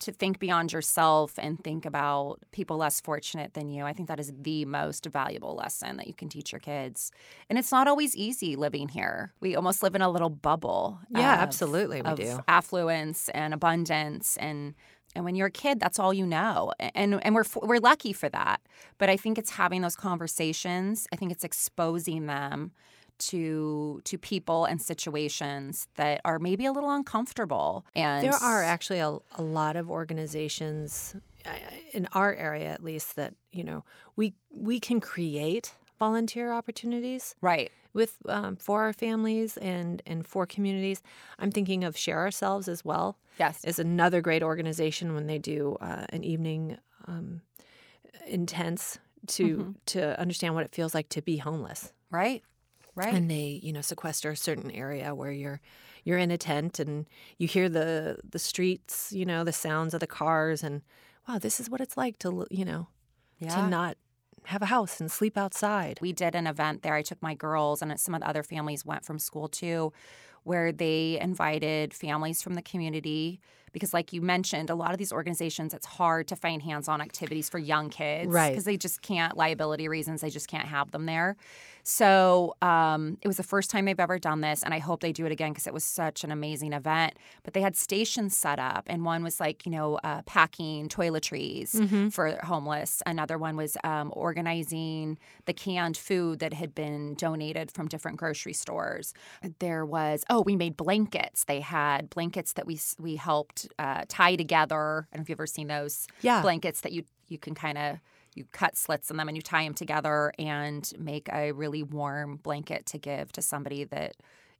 to 0.00 0.12
think 0.12 0.38
beyond 0.38 0.72
yourself 0.72 1.34
and 1.38 1.62
think 1.62 1.84
about 1.84 2.38
people 2.52 2.76
less 2.76 3.00
fortunate 3.00 3.54
than 3.54 3.68
you. 3.68 3.84
I 3.84 3.92
think 3.92 4.08
that 4.08 4.20
is 4.20 4.32
the 4.40 4.64
most 4.64 5.06
valuable 5.06 5.54
lesson 5.54 5.96
that 5.96 6.06
you 6.06 6.14
can 6.14 6.28
teach 6.28 6.52
your 6.52 6.60
kids. 6.60 7.10
And 7.48 7.58
it's 7.58 7.72
not 7.72 7.88
always 7.88 8.14
easy 8.16 8.56
living 8.56 8.88
here. 8.88 9.32
We 9.40 9.56
almost 9.56 9.82
live 9.82 9.94
in 9.94 10.02
a 10.02 10.10
little 10.10 10.30
bubble. 10.30 11.00
Yeah, 11.10 11.34
of- 11.34 11.40
absolutely, 11.40 12.02
we 12.02 12.08
of 12.08 12.18
do. 12.18 12.40
affluence 12.46 13.28
and 13.30 13.52
abundance 13.54 14.36
and 14.36 14.74
and 15.14 15.24
when 15.24 15.34
you're 15.34 15.46
a 15.46 15.50
kid 15.50 15.80
that's 15.80 15.98
all 15.98 16.12
you 16.12 16.26
know 16.26 16.70
and 16.94 17.18
and 17.24 17.34
we're 17.34 17.44
we're 17.62 17.78
lucky 17.80 18.12
for 18.12 18.28
that 18.28 18.60
but 18.98 19.08
i 19.08 19.16
think 19.16 19.38
it's 19.38 19.50
having 19.52 19.80
those 19.80 19.96
conversations 19.96 21.06
i 21.12 21.16
think 21.16 21.32
it's 21.32 21.44
exposing 21.44 22.26
them 22.26 22.72
to 23.18 24.00
to 24.04 24.18
people 24.18 24.64
and 24.64 24.80
situations 24.80 25.88
that 25.96 26.20
are 26.24 26.38
maybe 26.38 26.66
a 26.66 26.72
little 26.72 26.90
uncomfortable 26.90 27.84
and 27.94 28.24
There 28.24 28.34
are 28.34 28.62
actually 28.62 28.98
a, 29.00 29.18
a 29.36 29.42
lot 29.42 29.76
of 29.76 29.90
organizations 29.90 31.16
uh, 31.46 31.50
in 31.92 32.08
our 32.12 32.34
area, 32.34 32.68
at 32.68 32.82
least, 32.82 33.16
that 33.16 33.34
you 33.52 33.64
know 33.64 33.84
we 34.16 34.34
we 34.50 34.80
can 34.80 35.00
create 35.00 35.74
volunteer 35.98 36.52
opportunities 36.52 37.34
right 37.40 37.70
with 37.92 38.16
um, 38.28 38.56
for 38.56 38.82
our 38.82 38.92
families 38.92 39.56
and 39.56 40.02
and 40.06 40.26
for 40.26 40.46
communities. 40.46 41.02
I'm 41.38 41.50
thinking 41.50 41.84
of 41.84 41.96
Share 41.96 42.18
Ourselves 42.18 42.68
as 42.68 42.84
well. 42.84 43.18
yes 43.38 43.64
Is 43.64 43.78
another 43.78 44.20
great 44.20 44.42
organization 44.42 45.14
when 45.14 45.26
they 45.26 45.38
do 45.38 45.76
uh, 45.80 46.06
an 46.10 46.22
evening 46.24 46.78
um, 47.06 47.40
intense 48.26 48.98
to 49.26 49.74
to 49.86 50.18
understand 50.20 50.54
what 50.54 50.64
it 50.64 50.74
feels 50.74 50.94
like 50.94 51.08
to 51.08 51.22
be 51.22 51.38
homeless 51.38 51.92
right 52.10 52.42
right 52.98 53.14
and 53.14 53.30
they 53.30 53.60
you 53.62 53.72
know 53.72 53.80
sequester 53.80 54.30
a 54.30 54.36
certain 54.36 54.70
area 54.70 55.14
where 55.14 55.32
you're 55.32 55.60
you're 56.04 56.18
in 56.18 56.30
a 56.30 56.38
tent 56.38 56.78
and 56.78 57.06
you 57.38 57.46
hear 57.46 57.68
the 57.68 58.18
the 58.28 58.38
streets 58.38 59.12
you 59.12 59.24
know 59.24 59.44
the 59.44 59.52
sounds 59.52 59.94
of 59.94 60.00
the 60.00 60.06
cars 60.06 60.62
and 60.62 60.82
wow 61.28 61.38
this 61.38 61.60
is 61.60 61.70
what 61.70 61.80
it's 61.80 61.96
like 61.96 62.18
to 62.18 62.46
you 62.50 62.64
know 62.64 62.88
yeah. 63.38 63.54
to 63.54 63.68
not 63.68 63.96
have 64.44 64.62
a 64.62 64.66
house 64.66 65.00
and 65.00 65.10
sleep 65.10 65.36
outside 65.36 65.98
we 66.00 66.12
did 66.12 66.34
an 66.34 66.46
event 66.46 66.82
there. 66.82 66.94
I 66.94 67.02
took 67.02 67.22
my 67.22 67.34
girls, 67.34 67.82
and 67.82 67.98
some 68.00 68.14
of 68.14 68.20
the 68.20 68.28
other 68.28 68.42
families 68.42 68.84
went 68.84 69.04
from 69.04 69.18
school 69.18 69.48
too, 69.48 69.92
where 70.42 70.72
they 70.72 71.18
invited 71.20 71.92
families 71.92 72.42
from 72.42 72.54
the 72.54 72.62
community 72.62 73.40
because 73.72 73.92
like 73.94 74.12
you 74.12 74.20
mentioned 74.22 74.70
a 74.70 74.74
lot 74.74 74.92
of 74.92 74.98
these 74.98 75.12
organizations 75.12 75.74
it's 75.74 75.86
hard 75.86 76.26
to 76.28 76.36
find 76.36 76.62
hands-on 76.62 77.00
activities 77.00 77.48
for 77.48 77.58
young 77.58 77.88
kids 77.90 78.30
Right. 78.32 78.50
because 78.50 78.64
they 78.64 78.76
just 78.76 79.02
can't 79.02 79.36
liability 79.36 79.88
reasons 79.88 80.20
they 80.20 80.30
just 80.30 80.48
can't 80.48 80.66
have 80.68 80.90
them 80.90 81.06
there. 81.06 81.36
So 81.84 82.54
um, 82.60 83.16
it 83.22 83.28
was 83.28 83.38
the 83.38 83.42
first 83.42 83.70
time 83.70 83.86
they've 83.86 83.98
ever 83.98 84.18
done 84.18 84.42
this 84.42 84.62
and 84.62 84.74
i 84.74 84.78
hope 84.78 85.00
they 85.00 85.12
do 85.12 85.24
it 85.24 85.32
again 85.32 85.52
because 85.52 85.66
it 85.66 85.72
was 85.72 85.84
such 85.84 86.22
an 86.24 86.30
amazing 86.30 86.72
event. 86.74 87.14
But 87.44 87.54
they 87.54 87.62
had 87.62 87.76
stations 87.76 88.36
set 88.36 88.58
up 88.58 88.84
and 88.88 89.04
one 89.04 89.22
was 89.22 89.40
like 89.40 89.64
you 89.64 89.72
know 89.72 89.96
uh, 90.04 90.22
packing 90.22 90.88
toiletries 90.88 91.70
Mm-hmm. 91.74 92.08
for 92.08 92.38
homeless. 92.44 93.02
Another 93.06 93.38
one 93.38 93.56
was 93.56 93.76
um, 93.84 94.12
organizing 94.16 95.18
the 95.46 95.52
canned 95.52 95.96
food 95.96 96.38
that 96.40 96.52
had 96.52 96.74
been 96.74 97.14
donated 97.14 97.70
from 97.70 97.88
different 97.88 98.16
grocery 98.18 98.52
stores. 98.52 99.14
There 99.58 99.84
was 99.86 100.24
oh 100.28 100.42
we 100.42 100.56
made 100.56 100.76
blankets. 100.76 101.44
They 101.44 101.60
had 101.60 102.10
blankets 102.10 102.52
that 102.54 102.66
we 102.66 102.78
we 102.98 103.16
helped 103.16 103.57
uh, 103.78 104.04
tie 104.08 104.36
together 104.36 105.06
i 105.12 105.16
don't 105.16 105.20
know 105.20 105.22
if 105.22 105.28
you've 105.28 105.36
ever 105.38 105.46
seen 105.46 105.68
those 105.68 106.06
Yeah. 106.22 106.42
blankets 106.42 106.80
that 106.82 106.92
you 106.92 107.04
you 107.28 107.38
can 107.38 107.54
kind 107.54 107.78
of 107.78 107.98
you 108.34 108.44
cut 108.52 108.76
slits 108.76 109.10
in 109.10 109.16
them 109.16 109.28
and 109.28 109.36
you 109.36 109.42
tie 109.42 109.64
them 109.64 109.74
together 109.74 110.32
and 110.38 110.92
make 110.98 111.28
a 111.32 111.52
really 111.52 111.82
warm 111.82 112.36
blanket 112.36 112.86
to 112.86 112.98
give 112.98 113.32
to 113.32 113.42
somebody 113.42 113.84
that 113.84 114.14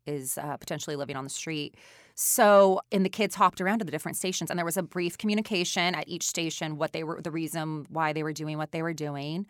is 0.06 0.38
uh, 0.38 0.56
potentially 0.56 0.96
living 0.96 1.16
on 1.16 1.22
the 1.24 1.30
street. 1.30 1.76
So, 2.14 2.80
and 2.90 3.04
the 3.04 3.10
kids 3.10 3.34
hopped 3.36 3.60
around 3.60 3.78
to 3.80 3.84
the 3.84 3.92
different 3.92 4.16
stations, 4.16 4.50
and 4.50 4.58
there 4.58 4.64
was 4.64 4.76
a 4.78 4.82
brief 4.82 5.16
communication 5.18 5.94
at 5.94 6.08
each 6.08 6.26
station 6.26 6.76
what 6.78 6.92
they 6.92 7.04
were, 7.04 7.20
the 7.22 7.30
reason 7.30 7.86
why 7.90 8.12
they 8.12 8.22
were 8.22 8.32
doing 8.32 8.56
what 8.58 8.72
they 8.72 8.82
were 8.82 8.94
doing. 8.94 9.46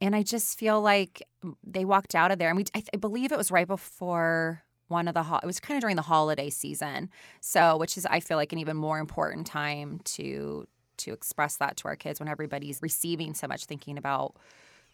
And 0.00 0.16
I 0.16 0.22
just 0.24 0.58
feel 0.58 0.80
like 0.80 1.22
they 1.62 1.84
walked 1.84 2.14
out 2.16 2.32
of 2.32 2.38
there, 2.38 2.48
and 2.48 2.56
we, 2.56 2.64
I, 2.74 2.82
I 2.92 2.96
believe 2.96 3.30
it 3.30 3.38
was 3.38 3.52
right 3.52 3.68
before 3.68 4.62
one 4.88 5.08
of 5.08 5.14
the, 5.14 5.22
ho- 5.22 5.40
it 5.42 5.46
was 5.46 5.60
kind 5.60 5.76
of 5.76 5.80
during 5.80 5.96
the 5.96 6.02
holiday 6.02 6.50
season. 6.50 7.10
So, 7.40 7.76
which 7.76 7.96
is, 7.96 8.06
I 8.06 8.20
feel 8.20 8.36
like, 8.36 8.52
an 8.52 8.58
even 8.58 8.76
more 8.76 8.98
important 8.98 9.46
time 9.46 10.00
to 10.04 10.66
to 10.98 11.12
express 11.12 11.56
that 11.56 11.76
to 11.78 11.88
our 11.88 11.96
kids 11.96 12.20
when 12.20 12.28
everybody's 12.28 12.80
receiving 12.82 13.34
so 13.34 13.48
much, 13.48 13.64
thinking 13.64 13.98
about 13.98 14.36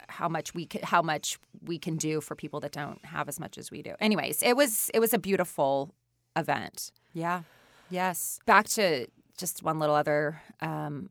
how 0.07 0.29
much 0.29 0.55
we 0.55 0.65
can, 0.65 0.81
how 0.83 1.01
much 1.01 1.37
we 1.65 1.77
can 1.77 1.97
do 1.97 2.21
for 2.21 2.35
people 2.35 2.59
that 2.61 2.71
don't 2.71 3.03
have 3.05 3.27
as 3.27 3.39
much 3.39 3.57
as 3.57 3.69
we 3.69 3.81
do. 3.81 3.93
Anyways, 3.99 4.41
it 4.41 4.55
was 4.55 4.89
it 4.93 4.99
was 4.99 5.13
a 5.13 5.19
beautiful 5.19 5.93
event. 6.35 6.91
Yeah. 7.13 7.43
Yes. 7.89 8.39
Back 8.45 8.67
to 8.69 9.07
just 9.37 9.63
one 9.63 9.79
little 9.79 9.95
other 9.95 10.41
um, 10.61 11.09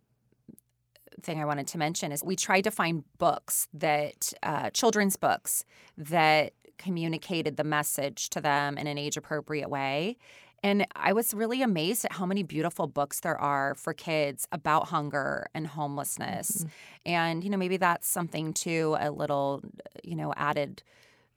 thing 1.22 1.40
I 1.40 1.44
wanted 1.44 1.66
to 1.68 1.78
mention 1.78 2.12
is 2.12 2.22
we 2.22 2.36
tried 2.36 2.62
to 2.62 2.70
find 2.70 3.04
books 3.18 3.68
that 3.74 4.32
uh, 4.42 4.70
children's 4.70 5.16
books 5.16 5.64
that 5.96 6.52
communicated 6.78 7.56
the 7.56 7.64
message 7.64 8.30
to 8.30 8.40
them 8.40 8.78
in 8.78 8.86
an 8.86 8.98
age 8.98 9.16
appropriate 9.16 9.68
way. 9.68 10.16
And 10.62 10.86
I 10.96 11.12
was 11.12 11.34
really 11.34 11.62
amazed 11.62 12.04
at 12.04 12.12
how 12.12 12.26
many 12.26 12.42
beautiful 12.42 12.88
books 12.88 13.20
there 13.20 13.38
are 13.38 13.74
for 13.76 13.94
kids 13.94 14.48
about 14.50 14.88
hunger 14.88 15.46
and 15.54 15.66
homelessness. 15.68 16.64
And, 17.06 17.44
you 17.44 17.50
know, 17.50 17.56
maybe 17.56 17.76
that's 17.76 18.08
something 18.08 18.52
too, 18.52 18.96
a 18.98 19.10
little, 19.10 19.62
you 20.02 20.16
know, 20.16 20.32
added 20.36 20.82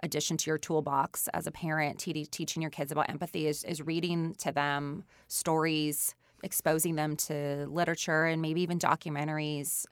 addition 0.01 0.37
to 0.37 0.49
your 0.49 0.57
toolbox 0.57 1.27
as 1.35 1.45
a 1.45 1.51
parent, 1.51 1.99
te- 1.99 2.25
teaching 2.25 2.63
your 2.63 2.71
kids 2.71 2.91
about 2.91 3.09
empathy 3.09 3.45
is, 3.45 3.63
is 3.63 3.81
reading 3.81 4.33
to 4.39 4.51
them 4.51 5.03
stories, 5.27 6.15
exposing 6.43 6.95
them 6.95 7.15
to 7.15 7.67
literature 7.67 8.25
and 8.25 8.41
maybe 8.41 8.61
even 8.61 8.79
documentaries 8.79 9.85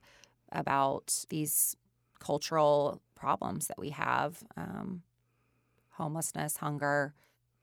about 0.51 1.25
these 1.29 1.75
cultural 2.19 2.99
problems 3.13 3.67
that 3.67 3.77
we 3.77 3.91
have 3.91 4.43
um, 4.57 5.03
homelessness, 6.03 6.57
hunger, 6.57 7.13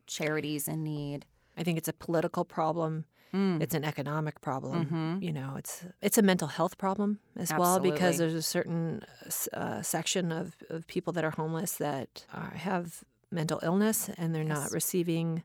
charities 0.07 0.69
in 0.69 0.85
need. 0.85 1.25
I 1.57 1.63
think 1.65 1.79
it's 1.79 1.89
a 1.89 1.93
political 1.93 2.45
problem. 2.45 3.07
Mm. 3.35 3.61
It's 3.61 3.75
an 3.75 3.85
economic 3.85 4.41
problem. 4.41 4.87
Mhm. 4.87 5.23
You 5.27 5.33
know, 5.33 5.55
it's 5.57 5.85
it's 6.01 6.19
a 6.19 6.23
mental 6.23 6.49
health 6.49 6.79
problem 6.79 7.19
as 7.37 7.51
well 7.53 7.81
because 7.81 8.19
there's 8.19 8.35
a 8.35 8.43
certain 8.43 9.03
uh, 9.25 9.57
uh, 9.57 9.83
section 9.83 10.31
of, 10.31 10.55
of 10.71 10.87
people 10.87 11.13
that 11.15 11.25
are 11.25 11.33
homeless 11.33 11.73
that 11.79 12.25
are, 12.33 12.55
have 12.55 13.03
mental 13.31 13.59
illness 13.63 14.09
and 14.17 14.35
they're 14.35 14.45
not 14.57 14.67
Yes. 14.67 14.73
receiving 14.73 15.43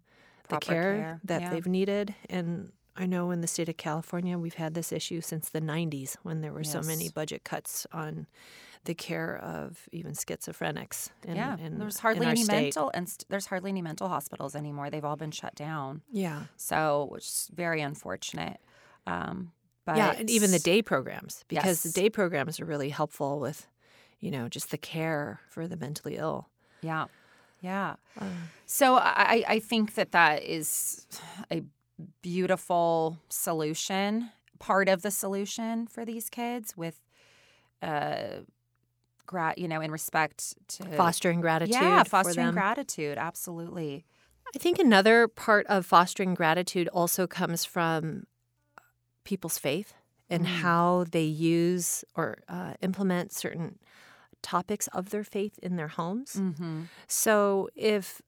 the 0.49 0.58
care, 0.58 0.82
care, 0.95 1.19
that 1.23 1.41
yeah. 1.41 1.49
they've 1.49 1.65
needed. 1.80 2.13
And 2.30 2.71
I 2.95 3.06
know 3.08 3.32
in 3.32 3.41
the 3.41 3.47
state 3.47 3.69
of 3.69 3.77
California, 3.77 4.38
we've 4.38 4.60
had 4.65 4.73
this 4.75 4.91
issue 4.91 5.21
since 5.21 5.49
the 5.49 5.62
90s 5.62 6.17
when 6.23 6.41
there 6.41 6.54
were 6.54 6.63
so 6.63 6.82
many 6.82 7.10
budget 7.10 7.43
cuts 7.43 7.88
on 7.91 8.27
the 8.86 8.94
care 8.94 9.38
of 9.38 9.88
even 9.91 10.13
schizophrenics. 10.13 11.10
In, 11.28 11.36
yeah, 11.36 11.58
in, 11.58 11.78
there's 11.78 12.00
hardly 12.00 12.26
any 12.26 12.44
state. 12.44 12.62
mental 12.76 12.91
and 12.94 13.08
st- 13.08 13.26
there's 13.30 13.46
hardly 13.46 13.70
any 13.70 13.82
mental 13.82 14.08
hospitals 14.08 14.56
anymore. 14.56 14.89
They've 14.89 15.06
all 15.06 15.15
been 15.15 15.32
shut 15.32 15.54
down. 15.56 16.02
Yeah. 16.12 16.44
So, 16.58 17.08
which 17.12 17.26
is 17.26 17.52
very 17.54 17.82
unfortunate. 17.82 18.60
Um, 19.06 19.52
but 19.86 19.98
yeah, 19.98 20.15
and 20.17 20.30
even 20.30 20.52
the 20.52 20.60
day 20.60 20.82
programs 20.82 21.44
because 21.48 21.84
the 21.84 21.91
day 21.91 22.10
programs 22.10 22.60
are 22.60 22.65
really 22.65 22.89
helpful 22.89 23.39
with, 23.39 23.67
you 24.20 24.32
know, 24.32 24.48
just 24.48 24.72
the 24.72 24.78
care 24.78 25.41
for 25.50 25.67
the 25.67 25.76
mentally 25.78 26.17
ill. 26.17 26.50
Yeah, 26.82 27.06
yeah. 27.62 27.96
Uh, 28.20 28.26
So 28.65 28.96
I, 28.96 29.44
I 29.48 29.60
think 29.60 29.96
that 29.96 30.12
that 30.12 30.44
is 30.44 31.08
a 31.52 31.63
beautiful 32.22 33.20
solution, 33.30 34.30
part 34.60 34.88
of 34.89 35.02
the 35.02 35.12
solution 35.12 35.88
for 35.88 36.06
these 36.06 36.30
kids 36.30 36.78
with, 36.78 37.00
uh, 37.82 38.41
you 39.58 39.67
know, 39.67 39.82
in 39.82 39.91
respect 39.91 40.54
to 40.70 40.84
fostering 40.98 41.41
gratitude. 41.41 41.74
yeah, 41.76 42.04
fostering 42.04 42.52
gratitude. 42.52 43.17
Absolutely. 43.17 44.06
I 44.54 44.58
think 44.60 44.80
another 44.80 45.28
part 45.28 45.65
of 45.67 45.86
fostering 45.86 46.34
gratitude 46.34 46.88
also 46.89 47.26
comes 47.28 47.63
from 47.63 48.26
people's 49.24 49.58
faith 49.58 49.94
and 50.30 50.44
Mm. 50.46 50.62
how 50.62 51.06
they 51.12 51.24
use 51.24 52.04
or 52.15 52.39
uh, 52.50 52.74
implement 52.82 53.32
certain 53.32 53.78
topics 54.41 54.88
of 54.88 55.10
their 55.12 55.24
faith 55.24 55.58
in 55.62 55.76
their 55.76 55.89
homes. 55.89 56.34
Mm-hmm. 56.34 56.84
So 57.08 57.70
if 57.76 58.22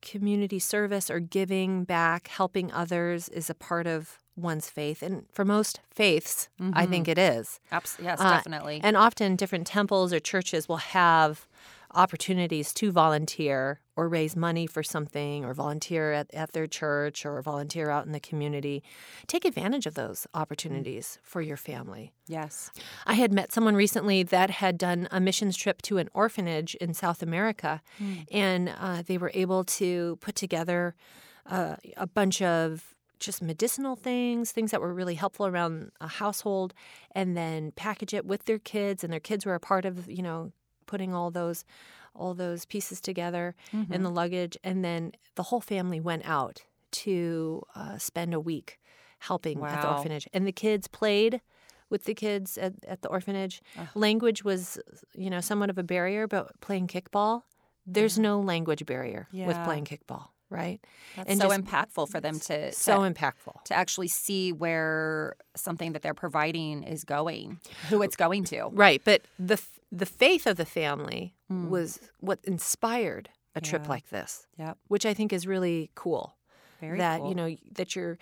community 0.00 0.58
service 0.58 1.08
or 1.10 1.20
giving 1.20 1.84
back, 1.84 2.28
helping 2.28 2.72
others 2.72 3.28
is 3.28 3.48
a 3.48 3.54
part 3.54 3.86
of 3.86 4.18
one's 4.36 4.70
faith, 4.70 5.02
and 5.02 5.26
for 5.32 5.44
most 5.44 5.80
faiths, 5.90 6.48
I 6.72 6.86
think 6.86 7.06
it 7.08 7.18
is. 7.18 7.60
Abs- 7.70 7.98
yes, 8.02 8.18
Uh, 8.20 8.30
definitely. 8.30 8.80
And 8.82 8.96
often 8.96 9.36
different 9.36 9.66
temples 9.66 10.12
or 10.12 10.20
churches 10.20 10.68
will 10.68 10.78
have 10.78 11.46
opportunities 11.94 12.72
to 12.72 12.90
volunteer 12.90 13.80
or 13.96 14.08
raise 14.08 14.34
money 14.34 14.66
for 14.66 14.82
something 14.82 15.44
or 15.44 15.52
volunteer 15.52 16.12
at, 16.12 16.32
at 16.32 16.52
their 16.52 16.66
church 16.66 17.26
or 17.26 17.40
volunteer 17.42 17.90
out 17.90 18.06
in 18.06 18.12
the 18.12 18.20
community. 18.20 18.82
Take 19.26 19.44
advantage 19.44 19.84
of 19.84 19.92
those 19.94 20.26
opportunities 20.32 21.18
for 21.22 21.42
your 21.42 21.58
family. 21.58 22.14
yes. 22.26 22.70
I 23.06 23.14
had 23.14 23.30
met 23.32 23.52
someone 23.52 23.74
recently 23.74 24.22
that 24.22 24.48
had 24.48 24.78
done 24.78 25.06
a 25.10 25.20
missions 25.20 25.54
trip 25.56 25.82
to 25.82 25.98
an 25.98 26.08
orphanage 26.14 26.74
in 26.76 26.94
South 26.94 27.22
America, 27.22 27.82
and 28.30 28.72
uh, 28.80 29.02
they 29.06 29.18
were 29.18 29.30
able 29.34 29.62
to 29.64 30.16
put 30.22 30.34
together 30.34 30.94
uh, 31.44 31.76
a 31.98 32.06
bunch 32.06 32.40
of 32.40 32.94
just 33.22 33.40
medicinal 33.42 33.96
things, 33.96 34.52
things 34.52 34.70
that 34.72 34.80
were 34.80 34.92
really 34.92 35.14
helpful 35.14 35.46
around 35.46 35.90
a 36.00 36.08
household, 36.08 36.74
and 37.14 37.36
then 37.36 37.72
package 37.72 38.12
it 38.12 38.26
with 38.26 38.44
their 38.44 38.58
kids, 38.58 39.02
and 39.02 39.12
their 39.12 39.20
kids 39.20 39.46
were 39.46 39.54
a 39.54 39.60
part 39.60 39.84
of, 39.84 40.10
you 40.10 40.22
know, 40.22 40.52
putting 40.86 41.14
all 41.14 41.30
those 41.30 41.64
all 42.14 42.34
those 42.34 42.66
pieces 42.66 43.00
together 43.00 43.54
in 43.90 44.02
the 44.02 44.10
luggage, 44.10 44.58
and 44.62 44.84
then 44.84 45.12
the 45.36 45.44
whole 45.44 45.62
family 45.62 45.98
went 45.98 46.22
out 46.28 46.62
to 46.90 47.62
uh, 47.74 47.96
spend 47.96 48.34
a 48.34 48.40
week 48.40 48.78
helping 49.20 49.58
at 49.64 49.80
the 49.80 49.88
orphanage, 49.96 50.28
and 50.34 50.46
the 50.46 50.52
kids 50.52 50.88
played 50.88 51.40
with 51.88 52.04
the 52.04 52.14
kids 52.14 52.58
at, 52.58 52.74
at 52.86 53.00
the 53.02 53.08
orphanage. 53.08 53.62
Language 53.94 54.44
was, 54.44 54.78
you 55.14 55.30
know, 55.30 55.40
somewhat 55.40 55.70
of 55.70 55.78
a 55.78 55.82
barrier, 55.82 56.26
but 56.26 56.60
playing 56.60 56.86
kickball, 56.86 57.44
there's 57.86 58.18
no 58.18 58.40
language 58.40 58.84
barrier 58.84 59.26
with 59.46 59.56
playing 59.64 59.84
kickball, 59.86 60.28
right? 60.52 60.80
That's 61.16 61.30
And 61.30 61.40
so 61.40 61.48
just 61.48 61.60
impactful 61.62 62.08
for 62.10 62.20
them 62.20 62.38
to 62.40 62.72
So 62.72 63.02
to, 63.02 63.10
impactful. 63.10 63.64
to 63.64 63.74
actually 63.74 64.08
see 64.08 64.52
where 64.52 65.34
something 65.56 65.92
that 65.92 66.02
they're 66.02 66.14
providing 66.14 66.82
is 66.82 67.04
going, 67.04 67.58
who 67.88 68.02
it's 68.02 68.16
going 68.16 68.44
to. 68.44 68.68
Right, 68.72 69.00
but 69.04 69.22
the 69.38 69.60
the 69.90 70.06
faith 70.06 70.46
of 70.46 70.56
the 70.56 70.64
family 70.64 71.34
mm. 71.50 71.68
was 71.68 72.00
what 72.20 72.38
inspired 72.44 73.28
a 73.54 73.60
trip 73.60 73.88
like 73.88 74.08
this, 74.08 74.46
Yep. 74.58 74.78
which 74.88 75.04
I 75.04 75.12
think 75.12 75.32
is 75.32 75.46
really 75.46 75.90
cool. 75.94 76.36
Very 76.80 76.98
that 76.98 77.20
cool. 77.20 77.28
you 77.28 77.34
know 77.34 77.56
that 77.72 77.94
you're 77.94 78.18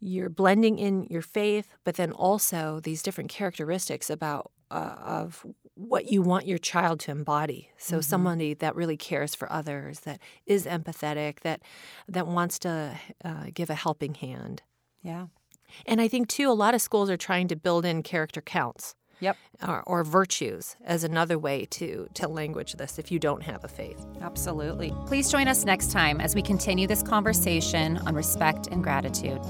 you're 0.00 0.28
blending 0.28 0.78
in 0.78 1.04
your 1.04 1.22
faith, 1.22 1.68
but 1.84 1.94
then 1.96 2.12
also 2.12 2.80
these 2.80 3.02
different 3.02 3.30
characteristics 3.30 4.10
about 4.10 4.50
uh, 4.70 4.94
of 5.00 5.44
what 5.74 6.10
you 6.10 6.22
want 6.22 6.46
your 6.46 6.58
child 6.58 7.00
to 7.00 7.10
embody. 7.10 7.70
So 7.76 8.00
somebody 8.00 8.54
that 8.54 8.74
really 8.74 8.96
cares 8.96 9.34
for 9.34 9.50
others, 9.52 10.00
that 10.00 10.20
is 10.46 10.66
empathetic, 10.66 11.40
that 11.40 11.60
that 12.08 12.26
wants 12.26 12.58
to 12.60 12.98
uh, 13.24 13.44
give 13.52 13.68
a 13.70 13.74
helping 13.74 14.14
hand. 14.14 14.62
Yeah. 15.02 15.26
And 15.84 16.00
I 16.00 16.08
think 16.08 16.28
too, 16.28 16.50
a 16.50 16.54
lot 16.54 16.74
of 16.74 16.80
schools 16.80 17.10
are 17.10 17.16
trying 17.16 17.48
to 17.48 17.56
build 17.56 17.84
in 17.84 18.02
character 18.02 18.40
counts 18.40 18.94
Yep. 19.20 19.36
or, 19.66 19.82
or 19.86 20.04
virtues 20.04 20.76
as 20.84 21.02
another 21.02 21.38
way 21.38 21.64
to 21.70 22.08
to 22.14 22.28
language 22.28 22.74
this 22.74 22.98
if 22.98 23.10
you 23.10 23.18
don't 23.18 23.42
have 23.42 23.64
a 23.64 23.68
faith. 23.68 24.04
Absolutely. 24.20 24.92
Please 25.06 25.30
join 25.30 25.48
us 25.48 25.64
next 25.64 25.90
time 25.90 26.20
as 26.20 26.34
we 26.34 26.42
continue 26.42 26.86
this 26.86 27.02
conversation 27.02 27.96
on 27.98 28.14
respect 28.14 28.66
and 28.66 28.82
gratitude. 28.82 29.40